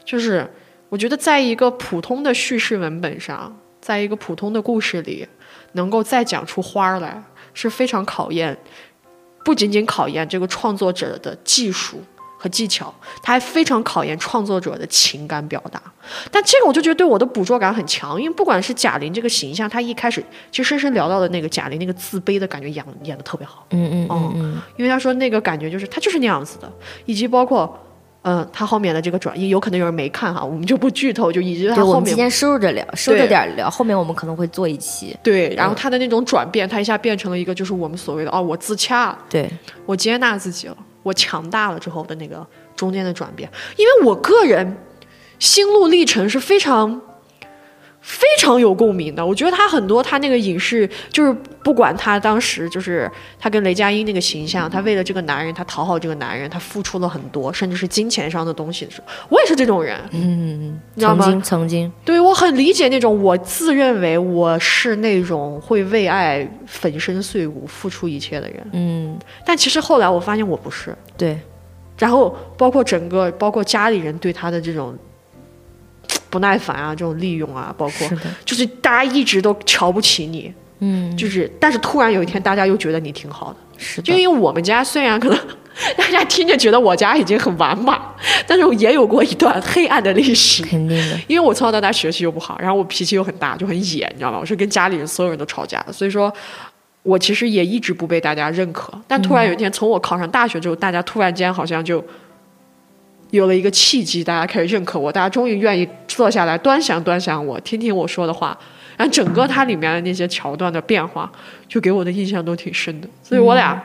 [0.05, 0.49] 就是
[0.91, 5.27] 我觉得在一个普通的叙事文本上，在一个普通的故事里，
[5.73, 7.21] 能够再讲出花儿来，
[7.55, 8.57] 是非常考验，
[9.43, 12.03] 不仅仅考验这个创作者的技术。
[12.47, 15.83] 和技巧，它还非常考验创作者的情感表达。
[16.31, 23.67] 但这个我就觉得对我的捕捉感很强，因为不管是贾玲这个形象，她一开始其实深深聊到的那个贾玲那个自卑的感觉演演的特别好。
[23.71, 26.73] 嗯嗯嗯嗯，因为她说那个感觉就是她就是那样子的，
[27.07, 27.77] 以及包括
[28.23, 31.89] 嗯她后面的这个转移，有可能有人没看哈，我们就不剧透，就以及她后面。
[31.89, 35.17] 我们今天收着聊，收着点聊，后面我们可能会做一期。
[35.25, 39.51] 对，然后她的那种转变，她一下变成了一个就是我们所谓的哦，我自洽，对
[39.85, 40.77] 我接纳自己了。
[41.07, 42.45] 我强大了之后的那个
[42.75, 44.77] 中间的转变，因为我个人
[45.39, 47.01] 心路历程是非常
[48.07, 49.27] 非常有共鸣的。
[49.27, 51.33] 我觉得他很多，他那个影视就是
[51.65, 59.99] 不管他当时就是他跟雷佳音那个形象，他为了这个男人，他讨好这个男人，他付出了很多，甚至是金钱上的东西的时候，我也是这种人。
[60.13, 68.65] 嗯，曾经曾经，对我很理解那种，我自认为我是那种会为爱粉身碎骨、付出一切的人。
[68.73, 70.95] 嗯，但其实后来我发现我不是。
[71.17, 71.37] 对。
[71.99, 74.95] 然后包括整个，包括家里人对他的这种
[76.31, 78.09] 不耐烦啊，这种利用啊，包括
[78.45, 85.39] 就是大家一直都瞧不起你，嗯，就是但是突然有一天大家又觉得你挺好的，是就因为我们家虽然可能
[85.97, 88.01] 大家听着觉得我家已经很完满，
[88.47, 94.39] 但是也有过一段黑暗的历史，肯定的，因为我从小到大学习又不好，然后我脾气又很大，就很野，你知道吗？
[94.41, 96.33] 我是跟家里人所有人都吵架的，所以说。
[97.03, 102.05] 我其实也一直不被大家认可，但突然有一天，从我考上大学之后，大家突然间好像就
[103.31, 108.57] 有了一个契机，大家开始认可我，大家终于愿意坐下来端详端详我，听听我说的话，
[108.97, 111.31] 然后整个它里面的那些桥段的变化，
[111.69, 113.83] 就给我的印象都挺深的，所以我俩。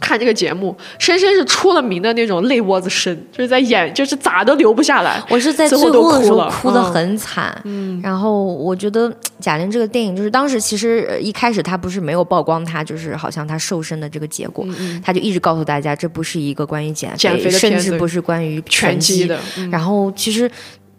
[0.00, 5.22] 看这个节目，深深是出了名的那种泪窝子深，就是在演，就是咋都流不下来。
[5.28, 7.60] 我是在最后的时候哭的很惨。
[7.64, 14.66] 嗯，然后我觉得贾玲这个电影，就是当时其实一开始她不是没有曝光她就是好像她瘦身的这个结果，
[15.04, 19.38] 她就一直告诉大家这不是一个关于减肥的，甚至不是关于拳击的。
[19.70, 20.50] 然后其实。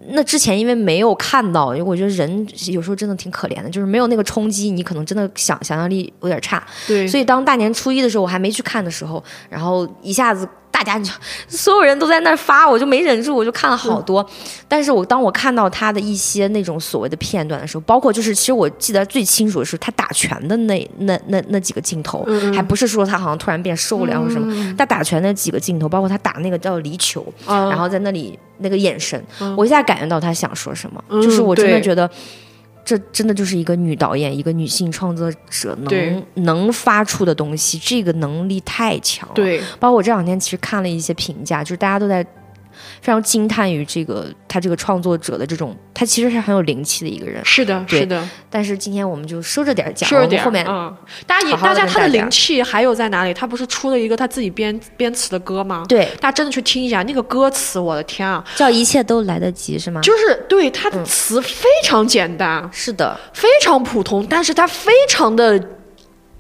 [0.10, 6.66] 那之前因为没有看到，因为我觉得人有时候真的挺可怜的，就是没有那个冲击，你可能真的想想象力有点差。
[6.88, 10.48] 对，所以当大年初一的时候，我还没去看的时候，然后一下子。
[10.84, 11.12] 大家就，
[11.48, 14.28] 所有人都在那儿发，我就没忍住，我就看了好多。
[14.68, 29.24] 但是我当我看到他的一些那种所谓的片段的时候，包括就是其实我记得最清楚的是他打拳的那那那那几个镜头，还不是说他好像突然变瘦了或什么，他打拳那几个镜头，包括他打那个叫离球，然后在那里那个眼神，
[29.56, 32.10] 我一下感觉到他想说什么，就是我真的觉得。
[32.86, 39.36] 这真的就是一个女导演，一个女性创作者能能发出的东西，这个能力太强了。
[39.36, 42.26] 对，包括我这两天其实看了一些评价，就是大家都在。
[43.04, 47.44] 非常惊叹于这个他这个创作者的这种，他其实是很有灵气的一个人。
[47.44, 48.26] 是的，是的。
[48.50, 50.42] 但是今天我们就收着点讲，收着点。
[50.42, 50.96] 后面，嗯，
[51.28, 53.34] 大家也，大家他的灵气还有在哪里？
[53.34, 55.84] 他不是出了一个他自己编编词的歌吗？
[55.90, 58.42] 对，大家真的去听一下那个歌词，我的天啊！
[58.56, 60.00] 叫一切都来得及是吗？
[60.00, 65.62] 就是对他的词非常简单，是的，非常普通，但是他非常的。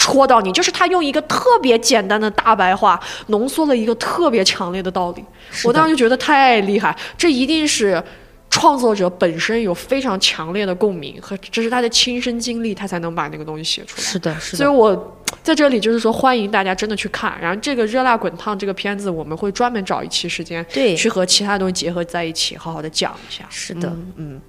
[0.03, 5.23] 戳到你，就是他用一个特别简单的大白话浓缩了一个特别强烈的道理。
[5.63, 8.03] 我当时就觉得太厉害，这一定是
[8.49, 14.03] 创作者本身有非常强烈的共鸣和这是他的亲身经历，他才能把那个东西写出来。
[14.03, 17.39] 是的，是的所以，我在这里就是说，欢迎大家真的去看。
[17.41, 23.45] 然后这个《热辣滚烫》这个片子，我们会专门找一期时间对，去和其他东西结合在一起，好好的讲一下。
[23.49, 23.87] 是的，
[24.17, 24.41] 嗯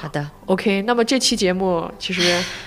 [0.00, 0.80] 好的，，OK。
[0.82, 2.22] 那么这期节目其实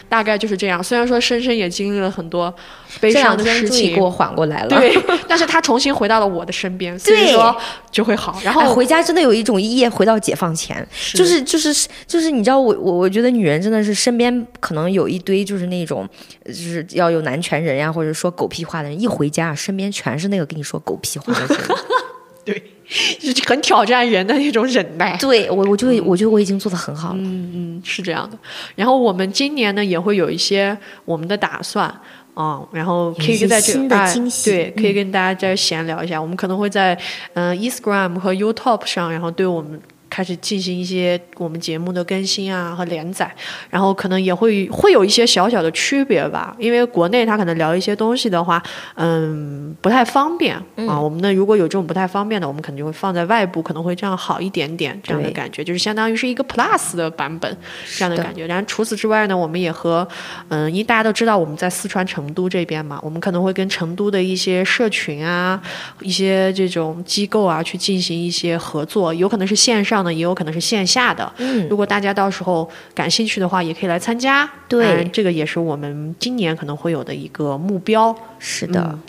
[0.08, 0.84] 大概就是这样。
[0.84, 2.54] 虽然说深深也经历了很多
[3.00, 4.70] 悲伤的事情给，我缓过来了。
[4.70, 4.96] 对，
[5.28, 7.56] 但是他重新回到了我的身边，所以说
[7.90, 8.40] 就会好。
[8.44, 11.74] 然哎，后回家真的有一种一夜回到解放前，就是就是
[12.06, 16.08] 就是，你知道我我我觉得女人真的是身边可能有一堆就是那种
[16.46, 21.58] 呃就是要有男权人呀，或者说狗屁话的人，一回家身边全是那个跟你说狗屁话的人。
[22.46, 22.62] 就是
[23.48, 25.18] 很挑战人的那种忍耐。
[25.18, 27.20] 对我我就会我觉得我已经做的很好了。
[27.20, 28.38] 嗯嗯，是这样的。
[28.76, 31.94] 然后我们今年呢也会有一些我们的打算。
[32.36, 34.12] 嗯，然后可以有一些在这新的哎
[34.44, 36.20] 对，可以跟大家再闲聊一下。
[36.20, 36.98] 我们可能会在
[37.36, 39.80] 嗯、Instagram 和 YouTube 上，然后对我们
[40.14, 43.34] 开始进行一些我们节目的更新啊和连载，
[43.72, 46.56] 然后可能也会会有一些小小的区别吧。
[46.60, 48.62] 因为国内他可能聊一些东西的话，
[48.94, 50.56] 嗯，不太方便
[50.88, 51.02] 啊。
[51.02, 57.58] 我们呢如果有这种不太方便的，我们可能就会放在外部，可能会这样好一点点这样的感觉，就是相当于是一个 Plus 的版本
[57.98, 58.46] 这样的感觉。
[58.46, 60.08] 然后除此之外呢，我们也和
[60.50, 65.60] 嗯，因为大家都知道我们在四川成都这边嘛，我们可能会跟成都的一些社群啊、
[66.02, 71.32] 一些这种机构啊去进行一些合作，有可能是线上的，也有可能是线下的。
[71.38, 74.50] 嗯，如果大家到时候感兴趣的话，也可以来参加。
[74.68, 78.16] 对当然这个也是我们今年可能会有的一个目标。
[78.40, 79.00] 是的，嗯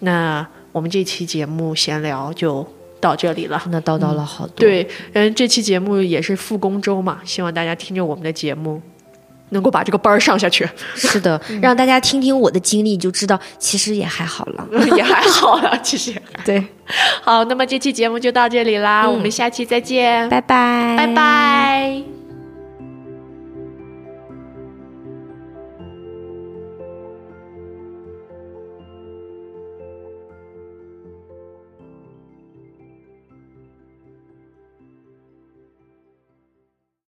[0.00, 2.66] 那我们这期节目闲聊就
[3.00, 3.60] 到这里了。
[3.62, 8.82] 真的叨叨了好多。，对，嗯，这期节目也是复工周嘛，希望大家听着我们的节目，
[9.50, 14.66] 能够把这个班儿上下去，是的， 让大家听听我的经历，就知道其实也还好了。
[14.96, 16.64] 也还好了， 其实也还对，
[17.22, 17.44] 好。
[17.44, 22.23] 那么这期节目就到这里啦，我们下期再见，拜拜，拜拜